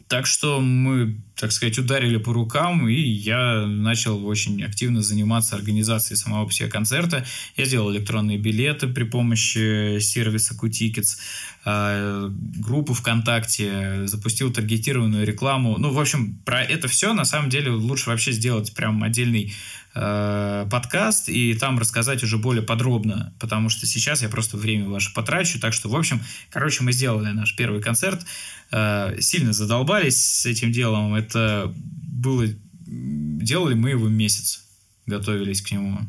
Так 0.08 0.26
что 0.26 0.60
мы, 0.60 1.20
так 1.34 1.50
сказать, 1.50 1.78
ударили 1.78 2.18
по 2.18 2.32
рукам, 2.32 2.88
и 2.88 2.94
я 2.94 3.66
начал 3.66 4.24
очень 4.24 4.62
активно 4.62 5.02
заниматься 5.02 5.56
организацией 5.56 6.16
самого 6.16 6.50
себе 6.52 6.68
концерта. 6.68 7.24
Я 7.56 7.64
сделал 7.64 7.92
электронные 7.92 8.38
билеты 8.38 8.86
при 8.86 9.02
помощи 9.02 9.98
сервиса 9.98 10.54
QTickets, 10.54 11.16
а, 11.64 12.28
группу 12.30 12.94
ВКонтакте, 12.94 14.06
запустил 14.06 14.52
таргетированную 14.52 15.26
рекламу. 15.26 15.76
Ну, 15.76 15.90
в 15.90 15.98
общем, 15.98 16.38
про 16.44 16.62
это 16.62 16.86
все 16.86 17.12
на 17.12 17.24
самом 17.24 17.50
деле 17.50 17.72
лучше 17.72 18.10
вообще 18.10 18.30
сделать 18.30 18.74
прям 18.74 19.02
отдельный 19.02 19.52
э, 19.96 20.66
подкаст 20.70 21.28
и 21.28 21.54
там 21.54 21.78
рассказать 21.78 22.22
уже 22.22 22.36
более 22.36 22.62
подробно, 22.62 23.34
потому 23.40 23.70
что 23.70 23.86
сейчас 23.86 24.22
я 24.22 24.28
просто 24.28 24.56
время 24.56 24.88
ваше 24.88 25.12
потрачу. 25.14 25.58
Так 25.58 25.72
что, 25.72 25.88
в 25.88 25.96
общем, 25.96 26.22
короче, 26.50 26.84
мы 26.84 26.92
сделали 26.92 27.32
наш 27.32 27.56
первый 27.56 27.80
концерт, 27.80 28.24
э, 28.70 29.16
сильно 29.20 29.52
задолбались 29.52 30.22
с 30.22 30.46
этим 30.46 30.70
делом. 30.70 31.14
Это 31.14 31.74
было... 31.74 32.46
Делали 32.86 33.74
мы 33.74 33.90
его 33.90 34.08
месяц, 34.08 34.64
готовились 35.06 35.62
к 35.62 35.72
нему. 35.72 36.00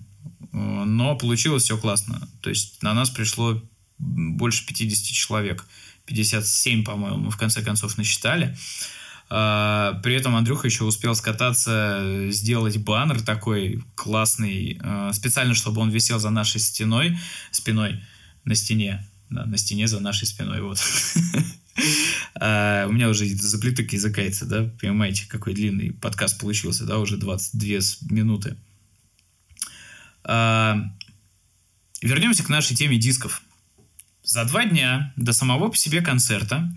Но 0.52 1.16
получилось 1.16 1.64
все 1.64 1.78
классно. 1.78 2.28
То 2.42 2.50
есть 2.50 2.84
на 2.84 2.94
нас 2.94 3.10
пришло 3.10 3.62
больше 3.98 4.66
50 4.66 5.14
человек. 5.14 5.66
57, 6.06 6.84
по-моему, 6.84 7.18
мы 7.18 7.32
в 7.32 7.38
конце 7.38 7.62
концов 7.62 7.98
насчитали. 7.98 8.56
При 9.30 10.14
этом 10.14 10.36
Андрюха 10.36 10.68
еще 10.68 10.86
успел 10.86 11.14
скататься, 11.14 12.28
сделать 12.30 12.78
баннер 12.78 13.22
такой 13.22 13.84
классный, 13.96 14.80
а, 14.82 15.12
специально, 15.12 15.54
чтобы 15.54 15.82
он 15.82 15.90
висел 15.90 16.18
за 16.18 16.30
нашей 16.30 16.62
стеной, 16.62 17.18
спиной 17.52 18.02
на 18.46 18.56
стене. 18.56 19.06
Да, 19.30 19.46
на 19.46 19.58
стене 19.58 19.88
за 19.88 20.00
нашей 20.00 20.28
спиной, 20.28 20.62
вот. 20.62 20.80
А, 22.40 22.88
у 22.88 22.92
меня 22.92 23.08
уже 23.08 23.28
заплиток 23.28 23.94
языкается, 23.94 24.48
да, 24.48 24.64
понимаете, 24.82 25.28
какой 25.28 25.54
длинный 25.54 25.92
подкаст 25.92 26.40
получился, 26.40 26.86
да, 26.86 26.98
уже 26.98 27.18
22 27.18 28.10
минуты. 28.10 28.58
Вернемся 32.02 32.44
к 32.44 32.50
нашей 32.50 32.76
теме 32.76 32.98
дисков. 32.98 33.44
За 34.24 34.44
два 34.46 34.66
дня 34.66 35.14
до 35.16 35.34
самого 35.34 35.70
по 35.70 35.78
себе 35.78 36.02
концерта 36.02 36.68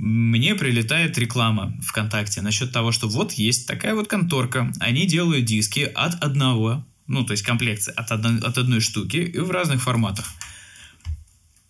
мне 0.00 0.54
прилетает 0.54 1.18
реклама 1.18 1.76
ВКонтакте 1.82 2.40
насчет 2.40 2.72
того, 2.72 2.90
что 2.90 3.06
вот 3.06 3.32
есть 3.32 3.68
такая 3.68 3.94
вот 3.94 4.08
конторка, 4.08 4.72
они 4.80 5.06
делают 5.06 5.44
диски 5.44 5.80
от 5.94 6.14
одного, 6.24 6.86
ну, 7.06 7.22
то 7.22 7.32
есть 7.32 7.42
комплекции 7.42 7.92
от, 7.94 8.10
одной, 8.10 8.38
от 8.38 8.56
одной 8.56 8.80
штуки 8.80 9.18
и 9.18 9.38
в 9.38 9.50
разных 9.50 9.82
форматах. 9.82 10.24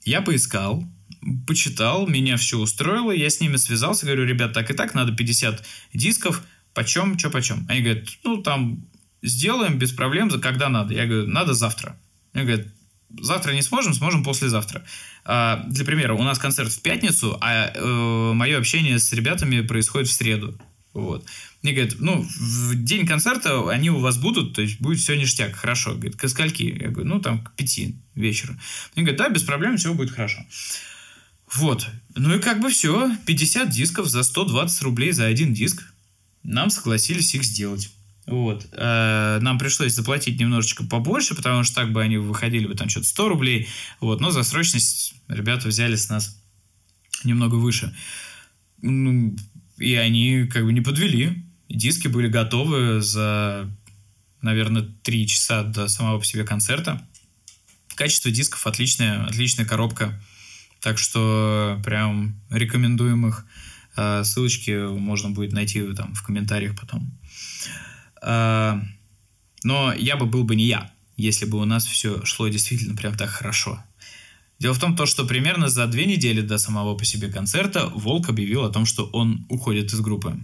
Я 0.05 0.23
поискал, 0.23 0.85
почитал, 1.45 2.07
меня 2.07 2.37
все 2.37 2.59
устроило, 2.59 3.11
я 3.11 3.29
с 3.29 3.40
ними 3.40 3.57
связался, 3.57 4.07
говорю, 4.07 4.25
ребят, 4.27 4.53
так 4.53 4.71
и 4.71 4.75
так, 4.75 4.95
надо 4.95 5.12
50 5.12 5.66
дисков, 5.93 6.45
почем, 6.73 7.19
что 7.19 7.31
почем. 7.31 7.66
Они 7.69 7.81
говорят, 7.81 8.05
ну, 8.23 8.43
там, 8.43 8.87
сделаем 9.23 9.77
без 9.77 9.90
проблем, 9.90 10.31
когда 10.40 10.69
надо. 10.69 10.95
Я 10.95 11.07
говорю, 11.07 11.27
надо 11.27 11.53
завтра. 11.53 12.01
Они 12.33 12.45
говорят, 12.45 12.69
завтра 13.20 13.53
не 13.53 13.62
сможем, 13.62 13.94
сможем 13.94 14.25
послезавтра. 14.25 14.85
А, 15.25 15.64
для 15.68 15.85
примера, 15.85 16.14
у 16.14 16.23
нас 16.23 16.38
концерт 16.38 16.73
в 16.73 16.83
пятницу, 16.83 17.38
а 17.40 17.73
э, 17.75 18.33
мое 18.35 18.59
общение 18.59 18.99
с 18.99 19.12
ребятами 19.12 19.61
происходит 19.61 20.09
в 20.09 20.12
среду. 20.12 20.59
Вот. 20.92 21.25
Мне 21.62 21.73
говорят, 21.73 21.96
ну, 22.01 22.27
в 22.38 22.75
день 22.75 23.07
концерта 23.07 23.68
они 23.70 23.90
у 23.90 24.01
вас 24.01 24.16
будут, 24.16 24.55
то 24.55 24.62
есть 24.62 24.81
будет 24.81 24.99
все 24.99 25.16
ништяк, 25.16 25.55
хорошо. 25.55 25.92
Говорит, 25.92 26.16
к 26.16 26.29
скольки? 26.29 26.62
Я 26.62 26.88
говорю, 26.88 27.09
ну, 27.09 27.20
там, 27.20 27.44
к 27.44 27.53
пяти 27.55 27.96
вечера. 28.14 28.59
Мне 28.94 29.05
говорят, 29.05 29.18
да, 29.18 29.29
без 29.29 29.42
проблем, 29.42 29.77
все 29.77 29.94
будет 29.94 30.11
хорошо. 30.11 30.44
Вот. 31.55 31.88
Ну 32.14 32.35
и 32.35 32.38
как 32.40 32.61
бы 32.61 32.70
все, 32.70 33.11
50 33.27 33.70
дисков 33.70 34.09
за 34.09 34.23
120 34.23 34.83
рублей 34.83 35.12
за 35.12 35.27
один 35.27 35.53
диск. 35.53 35.83
Нам 36.42 36.70
согласились 36.70 37.35
их 37.35 37.44
сделать. 37.44 37.90
Вот. 38.31 38.66
Э, 38.73 39.38
нам 39.40 39.59
пришлось 39.59 39.93
заплатить 39.93 40.38
немножечко 40.38 40.85
побольше, 40.85 41.35
потому 41.35 41.64
что 41.64 41.75
так 41.77 41.93
бы 41.93 42.03
они 42.03 42.16
выходили 42.16 42.66
бы 42.66 42.75
там 42.75 42.88
что-то 42.88 43.07
100 43.07 43.29
рублей. 43.29 43.69
Вот. 44.01 44.21
Но 44.21 44.31
за 44.31 44.43
срочность 44.43 45.14
ребята 45.29 45.69
взяли 45.69 45.97
с 45.97 46.09
нас 46.09 46.40
немного 47.25 47.57
выше. 47.57 47.95
Ну, 48.83 49.37
и 49.79 49.95
они 49.95 50.47
как 50.47 50.64
бы 50.64 50.73
не 50.73 50.81
подвели. 50.81 51.45
Диски 51.69 52.09
были 52.09 52.29
готовы 52.29 53.01
за, 53.01 53.69
наверное, 54.43 54.88
3 55.03 55.27
часа 55.27 55.62
до 55.62 55.88
самого 55.88 56.19
по 56.19 56.25
себе 56.25 56.45
концерта. 56.45 57.07
Качество 57.97 58.31
дисков 58.31 58.66
отличное, 58.66 59.25
отличная 59.27 59.66
коробка. 59.66 60.21
Так 60.81 60.99
что 60.99 61.81
прям 61.85 62.40
рекомендуем 62.49 63.27
их 63.27 63.45
Э, 63.97 64.23
ссылочки 64.25 64.71
можно 64.99 65.31
будет 65.31 65.53
найти 65.53 65.83
там 65.95 66.14
в 66.14 66.23
комментариях 66.23 66.79
потом. 66.79 67.11
Э, 68.22 68.80
но 69.62 69.92
я 69.92 70.16
бы 70.16 70.26
был 70.26 70.44
бы 70.44 70.56
не 70.56 70.64
я, 70.64 70.90
если 71.16 71.46
бы 71.46 71.59
у 71.59 71.64
нас 71.64 71.87
все 71.87 72.24
шло 72.24 72.48
действительно 72.48 72.96
прям 72.96 73.16
так 73.16 73.30
хорошо. 73.30 73.83
Дело 74.59 74.74
в 74.74 74.78
том, 74.78 74.94
то, 74.94 75.06
что 75.06 75.24
примерно 75.24 75.68
за 75.68 75.87
две 75.87 76.04
недели 76.04 76.42
до 76.42 76.59
самого 76.59 76.94
по 76.94 77.04
себе 77.04 77.28
концерта 77.28 77.87
Волк 77.94 78.28
объявил 78.28 78.64
о 78.64 78.70
том, 78.70 78.85
что 78.85 79.06
он 79.06 79.46
уходит 79.48 79.92
из 79.92 80.00
группы. 80.00 80.38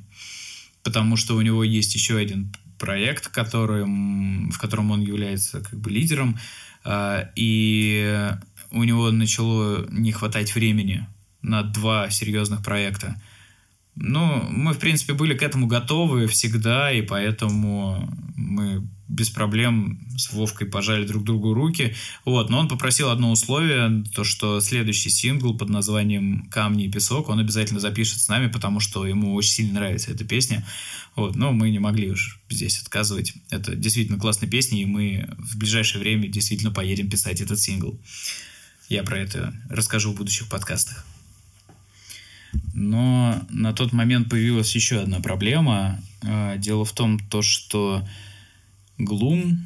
Потому 0.83 1.17
что 1.17 1.37
у 1.37 1.43
него 1.43 1.63
есть 1.63 1.95
еще 1.95 2.17
один 2.17 2.53
проект, 2.79 3.29
которым, 3.29 4.51
в 4.51 4.59
котором 4.59 4.91
он 4.91 5.03
является 5.03 5.61
как 5.61 5.79
бы 5.79 5.91
лидером, 5.91 6.39
а, 6.85 7.31
и 7.35 8.31
у 8.71 8.85
него 8.85 9.11
начало 9.11 9.87
не 9.91 10.13
хватать 10.13 10.55
времени 10.55 11.07
на 11.43 11.63
два 11.63 12.09
серьезных 12.11 12.65
проекта. 12.65 13.21
Ну, 13.97 14.47
мы, 14.51 14.75
в 14.75 14.79
принципе, 14.79 15.15
были 15.15 15.35
к 15.35 15.43
этому 15.43 15.67
готовы 15.67 16.27
всегда, 16.27 16.93
и 16.93 17.01
поэтому 17.01 18.09
мы 18.37 18.87
без 19.09 19.31
проблем 19.31 20.01
с 20.19 20.33
Вовкой 20.33 20.67
пожали 20.67 21.07
друг 21.07 21.25
другу 21.25 21.55
руки. 21.55 21.95
Вот, 22.25 22.51
но 22.51 22.59
он 22.59 22.69
попросил 22.69 23.09
одно 23.09 23.31
условие, 23.31 24.05
то, 24.15 24.25
что 24.25 24.61
следующий 24.61 25.11
сингл 25.11 25.57
под 25.57 25.71
названием 25.71 26.47
«Камни 26.51 26.87
и 26.87 26.91
песок» 26.91 27.29
он 27.31 27.39
обязательно 27.39 27.81
запишет 27.81 28.21
с 28.21 28.29
нами, 28.29 28.49
потому 28.49 28.81
что 28.81 29.07
ему 29.07 29.35
очень 29.35 29.53
сильно 29.53 29.75
нравится 29.75 30.11
эта 30.11 30.25
песня. 30.25 30.67
Вот, 31.15 31.37
но 31.37 31.53
мы 31.53 31.71
не 31.71 31.79
могли 31.79 32.11
уж 32.11 32.41
здесь 32.51 32.83
отказывать. 32.83 33.33
Это 33.51 33.75
действительно 33.75 34.19
классная 34.19 34.51
песня, 34.51 34.83
и 34.83 34.87
мы 34.87 35.29
в 35.39 35.57
ближайшее 35.57 36.03
время 36.03 36.29
действительно 36.29 36.73
поедем 36.73 37.09
писать 37.09 37.41
этот 37.41 37.59
сингл. 37.59 37.99
Я 38.89 39.03
про 39.03 39.19
это 39.19 39.55
расскажу 39.71 40.13
в 40.13 40.17
будущих 40.17 40.49
подкастах. 40.49 41.07
Но 42.75 43.43
на 43.51 43.73
тот 43.73 43.93
момент 43.93 44.29
появилась 44.29 44.75
еще 44.75 45.01
одна 45.01 45.21
проблема. 45.21 46.01
А, 46.23 46.57
дело 46.57 46.85
в 46.85 46.93
том, 46.93 47.19
то, 47.19 47.43
что 47.43 48.07
Глум 48.99 49.59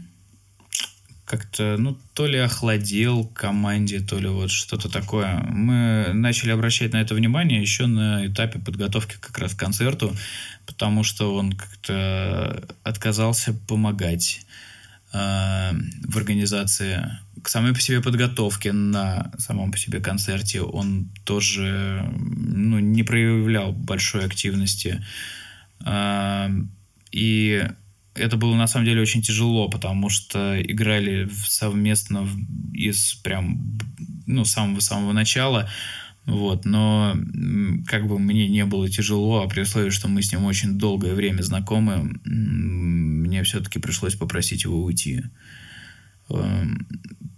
как-то, 1.31 1.77
ну, 1.79 1.97
то 2.15 2.27
ли 2.27 2.39
охладел 2.39 3.25
команде, 3.25 4.01
то 4.01 4.19
ли 4.19 4.27
вот 4.27 4.51
что-то 4.51 4.89
такое. 4.89 5.41
Мы 5.49 6.13
начали 6.13 6.51
обращать 6.51 6.93
на 6.93 7.01
это 7.01 7.15
внимание 7.15 7.61
еще 7.61 7.87
на 7.87 8.27
этапе 8.27 8.59
подготовки 8.59 9.15
как 9.21 9.39
раз 9.39 9.55
к 9.55 9.59
концерту, 9.59 10.13
потому 10.67 11.05
что 11.05 11.33
он 11.37 11.53
как-то 11.53 12.67
отказался 12.83 13.55
помогать 13.69 14.45
в 15.13 16.17
организации 16.17 17.19
к 17.43 17.49
самой 17.49 17.73
по 17.73 17.81
себе 17.81 18.01
подготовке 18.01 18.73
на 18.73 19.33
самом 19.39 19.73
по 19.73 19.79
себе 19.79 20.01
концерте 20.01 20.61
он 20.61 21.11
тоже 21.25 22.05
ну, 22.15 22.79
не 22.79 23.03
проявлял 23.03 23.73
большой 23.73 24.25
активности. 24.25 25.05
А, 25.85 26.51
и 27.11 27.67
это 28.15 28.37
было 28.37 28.55
на 28.55 28.67
самом 28.67 28.87
деле 28.87 29.01
очень 29.01 29.23
тяжело, 29.23 29.69
потому 29.69 30.11
что 30.11 30.61
играли 30.61 31.29
совместно 31.47 32.29
из 32.75 33.15
прям 33.15 33.79
ну, 34.27 34.45
самого-самого 34.45 35.13
начала. 35.13 35.69
Вот, 36.27 36.65
но 36.65 37.17
как 37.87 38.07
бы 38.07 38.19
мне 38.19 38.49
не 38.49 38.65
было 38.65 38.89
тяжело, 38.89 39.43
а 39.43 39.49
при 39.49 39.63
условии, 39.63 39.91
что 39.91 40.07
мы 40.09 40.23
с 40.23 40.33
ним 40.33 40.45
очень 40.45 40.79
долгое 40.79 41.15
время 41.15 41.43
знакомы, 41.43 42.21
мне 42.25 43.43
все-таки 43.43 43.79
пришлось 43.79 44.15
попросить 44.15 44.65
его 44.65 44.85
уйти. 44.85 45.25
Эм, 46.29 46.87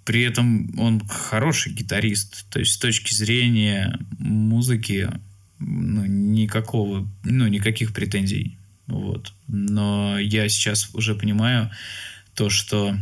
при 0.05 0.23
этом 0.23 0.79
он 0.79 1.01
хороший 1.09 1.73
гитарист. 1.73 2.47
То 2.51 2.59
есть 2.59 2.73
с 2.73 2.79
точки 2.79 3.15
зрения 3.15 3.99
музыки 4.19 5.11
ну, 5.59 6.05
никакого, 6.05 7.09
ну, 7.25 7.47
никаких 7.47 7.93
претензий. 7.93 8.59
Вот. 8.87 9.33
Но 9.47 10.19
я 10.19 10.49
сейчас 10.49 10.91
уже 10.95 11.15
понимаю 11.15 11.71
то, 12.35 12.51
что 12.51 12.97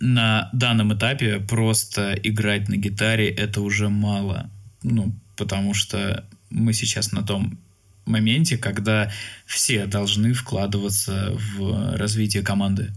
на 0.00 0.48
данном 0.52 0.94
этапе 0.94 1.38
просто 1.38 2.14
играть 2.14 2.68
на 2.68 2.76
гитаре 2.76 3.28
это 3.28 3.60
уже 3.60 3.88
мало. 3.88 4.50
Ну, 4.82 5.14
потому 5.36 5.74
что 5.74 6.24
мы 6.50 6.72
сейчас 6.72 7.12
на 7.12 7.22
том 7.22 7.58
моменте, 8.04 8.58
когда 8.58 9.12
все 9.46 9.86
должны 9.86 10.32
вкладываться 10.32 11.32
в 11.32 11.96
развитие 11.96 12.42
команды 12.42 12.92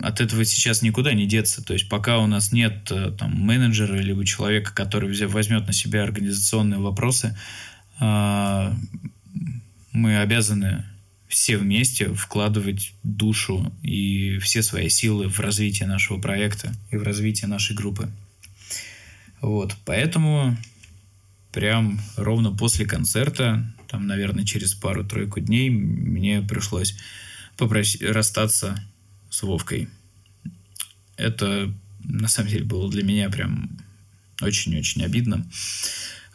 от 0.00 0.20
этого 0.20 0.44
сейчас 0.44 0.82
никуда 0.82 1.12
не 1.12 1.26
деться. 1.26 1.62
То 1.62 1.72
есть 1.74 1.88
пока 1.88 2.18
у 2.18 2.26
нас 2.26 2.52
нет 2.52 2.90
э, 2.90 3.10
там, 3.18 3.32
менеджера 3.32 3.96
либо 3.96 4.24
человека, 4.24 4.72
который 4.74 5.12
возьмет 5.26 5.66
на 5.66 5.72
себя 5.72 6.02
организационные 6.02 6.80
вопросы, 6.80 7.36
а, 7.98 8.74
мы 9.92 10.18
обязаны 10.18 10.84
все 11.28 11.56
вместе 11.56 12.12
вкладывать 12.12 12.94
душу 13.02 13.72
и 13.82 14.38
все 14.38 14.62
свои 14.62 14.88
силы 14.88 15.28
в 15.28 15.38
развитие 15.40 15.88
нашего 15.88 16.18
проекта 16.18 16.72
и 16.90 16.96
в 16.96 17.02
развитие 17.02 17.48
нашей 17.48 17.74
группы. 17.74 18.10
Вот, 19.42 19.76
поэтому 19.84 20.56
прям 21.52 22.00
ровно 22.16 22.52
после 22.52 22.86
концерта, 22.86 23.74
там, 23.88 24.06
наверное, 24.06 24.44
через 24.44 24.72
пару-тройку 24.72 25.40
дней 25.40 25.68
мне 25.68 26.40
пришлось 26.42 26.96
попросить 27.56 28.02
расстаться 28.02 28.82
с 29.28 29.42
Вовкой. 29.42 29.88
Это, 31.16 31.74
на 32.04 32.28
самом 32.28 32.50
деле, 32.50 32.64
было 32.64 32.90
для 32.90 33.02
меня 33.02 33.28
прям 33.30 33.78
очень-очень 34.40 35.04
обидно. 35.04 35.44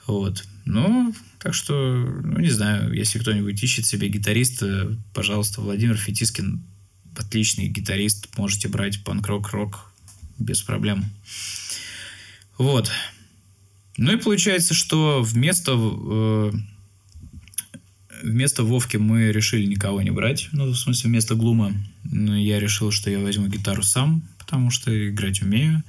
Вот. 0.06 0.46
Ну, 0.65 1.15
так 1.39 1.54
что, 1.54 1.74
ну, 2.24 2.39
не 2.39 2.50
знаю, 2.50 2.93
если 2.93 3.20
кто-нибудь 3.20 3.62
ищет 3.63 3.86
себе 3.86 4.10
гитариста, 4.10 4.96
пожалуйста, 5.13 5.62
Владимир 5.62 5.98
Фетискин 5.98 6.62
отличный 7.15 7.67
гитарист, 7.67 8.38
можете 8.38 8.67
брать 8.67 9.04
панк-рок, 9.04 9.50
рок 9.52 9.91
без 10.38 10.62
проблем. 10.62 11.06
Вот. 12.58 12.91
Ну 13.98 14.13
и 14.13 14.17
получается, 14.17 14.74
что 14.74 15.22
вместо 15.22 15.74
э, 15.76 16.52
вместо 18.24 18.63
Вовки 18.63 18.98
мы 18.98 19.32
решили 19.32 19.65
никого 19.65 20.02
не 20.02 20.12
брать, 20.12 20.50
ну, 20.52 20.65
в 20.65 20.76
смысле, 20.76 21.10
вместо 21.10 21.36
Глума. 21.36 21.74
Я 22.04 22.60
решил, 22.60 22.91
что 22.91 23.10
я 23.10 23.20
возьму 23.20 23.48
гитару 23.48 23.84
сам, 23.84 24.24
потому 24.38 24.72
что 24.72 24.91
играть 25.10 25.41
умею. 25.41 25.84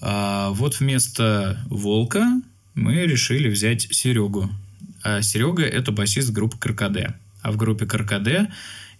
А 0.00 0.50
вот 0.50 0.80
вместо 0.80 1.60
Волка 1.66 2.40
мы 2.74 3.06
решили 3.06 3.48
взять 3.48 3.88
Серегу. 3.90 4.50
А 5.02 5.22
Серега– 5.22 5.62
это 5.64 5.92
басист 5.92 6.30
группы 6.30 6.58
Каркаде. 6.58 7.14
А 7.42 7.52
в 7.52 7.56
группе 7.56 7.86
Каркаде 7.86 8.52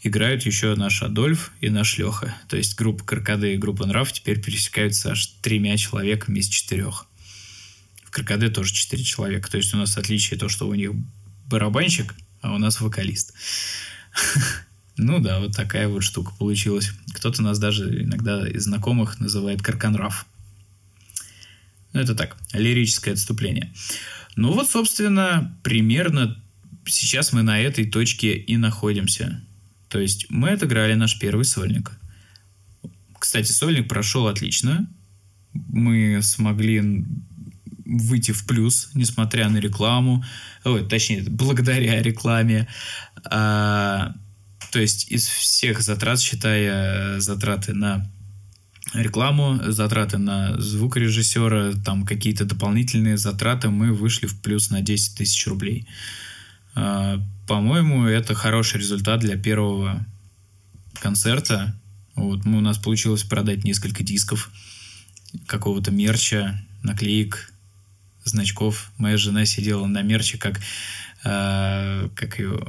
играют 0.02 0.44
еще 0.44 0.74
наш 0.76 1.02
Адольф 1.02 1.52
и 1.60 1.70
наш 1.70 1.98
Леха. 1.98 2.34
То 2.48 2.56
есть 2.56 2.76
группа 2.76 3.04
Каркаде 3.04 3.54
и 3.54 3.58
группа 3.58 3.86
Нрав 3.86 4.12
теперь 4.12 4.40
пересекаются 4.40 5.12
аж 5.12 5.26
тремя 5.42 5.76
человеками 5.76 6.38
из 6.38 6.48
четырех. 6.48 7.06
В 8.04 8.10
Каркаде 8.10 8.48
тоже 8.48 8.72
четыре 8.72 9.04
человека. 9.04 9.50
То 9.50 9.58
есть 9.58 9.74
у 9.74 9.76
нас 9.76 9.96
отличие 9.96 10.38
то, 10.38 10.48
что 10.48 10.68
у 10.68 10.74
них 10.74 10.92
барабанщик– 11.46 12.14
а 12.40 12.54
у 12.54 12.58
нас 12.58 12.80
вокалист. 12.80 13.34
Ну 15.02 15.18
да, 15.18 15.40
вот 15.40 15.56
такая 15.56 15.88
вот 15.88 16.02
штука 16.02 16.34
получилась. 16.38 16.92
Кто-то 17.14 17.40
нас 17.40 17.58
даже 17.58 18.02
иногда 18.02 18.46
из 18.46 18.64
знакомых 18.64 19.18
называет 19.18 19.62
Карканраф. 19.62 20.26
Ну, 21.94 22.00
это 22.00 22.14
так, 22.14 22.36
лирическое 22.52 23.14
отступление. 23.14 23.72
Ну 24.36 24.52
вот, 24.52 24.68
собственно, 24.68 25.58
примерно 25.62 26.39
сейчас 26.86 27.32
мы 27.32 27.42
на 27.42 27.60
этой 27.60 27.86
точке 27.86 28.34
и 28.34 28.56
находимся. 28.56 29.42
То 29.88 29.98
есть 29.98 30.26
мы 30.30 30.50
отыграли 30.50 30.94
наш 30.94 31.18
первый 31.18 31.44
сольник. 31.44 31.92
Кстати, 33.18 33.50
сольник 33.50 33.88
прошел 33.88 34.28
отлично. 34.28 34.88
Мы 35.52 36.20
смогли 36.22 37.04
выйти 37.84 38.32
в 38.32 38.46
плюс, 38.46 38.90
несмотря 38.94 39.48
на 39.48 39.58
рекламу, 39.58 40.24
ой, 40.64 40.86
точнее, 40.88 41.22
благодаря 41.28 42.00
рекламе. 42.00 42.68
А, 43.24 44.14
то 44.70 44.78
есть 44.78 45.10
из 45.10 45.26
всех 45.26 45.80
затрат, 45.82 46.20
считая 46.20 47.18
затраты 47.18 47.74
на 47.74 48.08
рекламу, 48.94 49.60
затраты 49.66 50.18
на 50.18 50.58
звукорежиссера, 50.60 51.72
там 51.84 52.06
какие-то 52.06 52.44
дополнительные 52.44 53.16
затраты, 53.16 53.70
мы 53.70 53.92
вышли 53.92 54.26
в 54.26 54.40
плюс 54.40 54.70
на 54.70 54.80
10 54.80 55.18
тысяч 55.18 55.46
рублей. 55.46 55.86
А, 56.80 57.20
по-моему, 57.46 58.06
это 58.06 58.34
хороший 58.34 58.78
результат 58.78 59.20
для 59.20 59.36
первого 59.36 60.06
концерта. 60.94 61.78
Вот, 62.14 62.46
мы, 62.46 62.58
у 62.58 62.60
нас 62.62 62.78
получилось 62.78 63.22
продать 63.22 63.64
несколько 63.64 64.02
дисков, 64.02 64.50
какого-то 65.46 65.90
мерча, 65.90 66.58
наклеек, 66.82 67.52
значков. 68.24 68.90
Моя 68.96 69.18
жена 69.18 69.44
сидела 69.44 69.86
на 69.86 70.00
мерче, 70.00 70.38
как, 70.38 70.58
э, 71.24 72.08
как 72.14 72.38
ее, 72.38 72.60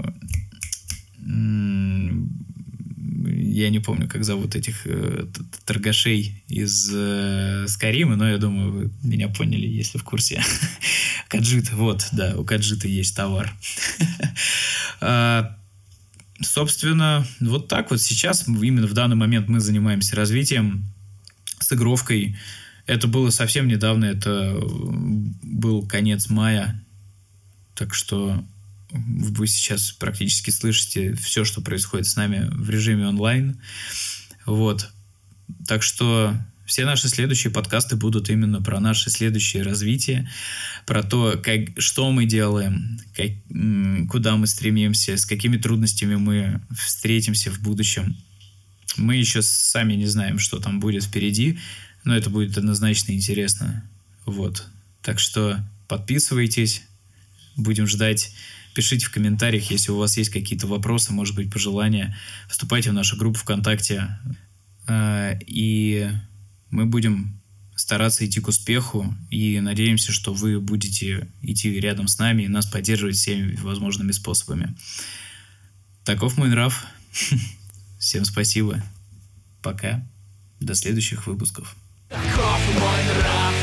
я 3.41 3.69
не 3.69 3.79
помню, 3.79 4.07
как 4.07 4.23
зовут 4.23 4.55
этих 4.55 4.85
э, 4.85 5.25
торгашей 5.65 6.43
из 6.47 6.91
э, 6.93 7.65
Скарима, 7.67 8.15
но 8.15 8.29
я 8.29 8.37
думаю, 8.37 8.71
вы 8.71 8.91
меня 9.03 9.29
поняли, 9.29 9.67
если 9.67 9.97
в 9.97 10.03
курсе. 10.03 10.43
Каджит, 11.27 11.71
вот, 11.71 12.07
да, 12.11 12.37
у 12.37 12.43
Каджита 12.43 12.87
есть 12.87 13.15
товар. 13.15 13.53
А, 15.03 15.57
собственно, 16.41 17.25
вот 17.39 17.67
так 17.67 17.89
вот 17.89 17.99
сейчас, 17.99 18.47
именно 18.47 18.85
в 18.85 18.93
данный 18.93 19.15
момент 19.15 19.47
мы 19.47 19.59
занимаемся 19.59 20.15
развитием, 20.15 20.85
сыгровкой. 21.59 22.37
Это 22.85 23.07
было 23.07 23.31
совсем 23.31 23.67
недавно, 23.67 24.05
это 24.05 24.59
был 25.41 25.87
конец 25.87 26.29
мая, 26.29 26.79
так 27.73 27.95
что 27.95 28.45
вы 28.91 29.47
сейчас 29.47 29.91
практически 29.91 30.49
слышите 30.49 31.13
все, 31.15 31.45
что 31.45 31.61
происходит 31.61 32.07
с 32.07 32.15
нами 32.15 32.49
в 32.51 32.69
режиме 32.69 33.07
онлайн. 33.07 33.59
Вот. 34.45 34.89
Так 35.67 35.83
что 35.83 36.35
все 36.65 36.85
наши 36.85 37.09
следующие 37.09 37.51
подкасты 37.51 37.95
будут 37.95 38.29
именно 38.29 38.61
про 38.61 38.79
наше 38.79 39.09
следующее 39.09 39.63
развитие, 39.63 40.29
про 40.85 41.03
то, 41.03 41.37
как, 41.43 41.69
что 41.77 42.11
мы 42.11 42.25
делаем, 42.25 42.99
как, 43.15 43.31
куда 44.09 44.37
мы 44.37 44.47
стремимся, 44.47 45.17
с 45.17 45.25
какими 45.25 45.57
трудностями 45.57 46.15
мы 46.15 46.61
встретимся 46.73 47.51
в 47.51 47.59
будущем. 47.59 48.15
Мы 48.97 49.15
еще 49.17 49.41
сами 49.41 49.93
не 49.93 50.05
знаем, 50.05 50.39
что 50.39 50.59
там 50.59 50.79
будет 50.79 51.03
впереди, 51.03 51.59
но 52.03 52.15
это 52.15 52.29
будет 52.29 52.57
однозначно 52.57 53.11
интересно. 53.11 53.83
Вот. 54.25 54.65
Так 55.01 55.19
что 55.19 55.63
подписывайтесь, 55.87 56.83
будем 57.57 57.87
ждать 57.87 58.33
Пишите 58.73 59.05
в 59.05 59.11
комментариях, 59.11 59.69
если 59.69 59.91
у 59.91 59.97
вас 59.97 60.17
есть 60.17 60.29
какие-то 60.29 60.67
вопросы, 60.67 61.11
может 61.11 61.35
быть, 61.35 61.51
пожелания. 61.51 62.15
Вступайте 62.47 62.91
в 62.91 62.93
нашу 62.93 63.17
группу 63.17 63.39
ВКонтакте. 63.39 64.17
А, 64.87 65.37
и 65.45 66.09
мы 66.69 66.85
будем 66.85 67.41
стараться 67.75 68.25
идти 68.25 68.39
к 68.39 68.47
успеху 68.47 69.13
и 69.29 69.59
надеемся, 69.59 70.11
что 70.11 70.33
вы 70.33 70.59
будете 70.59 71.27
идти 71.41 71.79
рядом 71.79 72.07
с 72.07 72.19
нами 72.19 72.43
и 72.43 72.47
нас 72.47 72.65
поддерживать 72.65 73.15
всеми 73.15 73.55
возможными 73.57 74.11
способами. 74.11 74.75
Таков 76.03 76.37
мой 76.37 76.49
нрав. 76.49 76.85
Всем 77.99 78.25
спасибо. 78.25 78.81
Пока. 79.61 80.07
До 80.59 80.75
следующих 80.75 81.27
выпусков. 81.27 81.75
Таков 82.09 82.59
мой 82.79 83.03
нрав. 83.03 83.53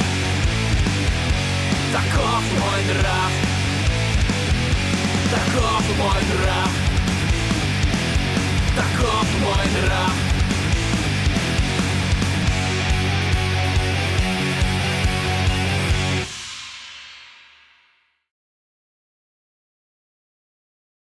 Таков 1.93 2.43
мой 2.61 2.95
нрав. 2.95 3.48
Таков 5.31 5.83
мой 5.99 6.23
нрав. 6.31 6.71
Таков 8.77 9.27
мой 9.43 9.83
нрав 9.83 10.38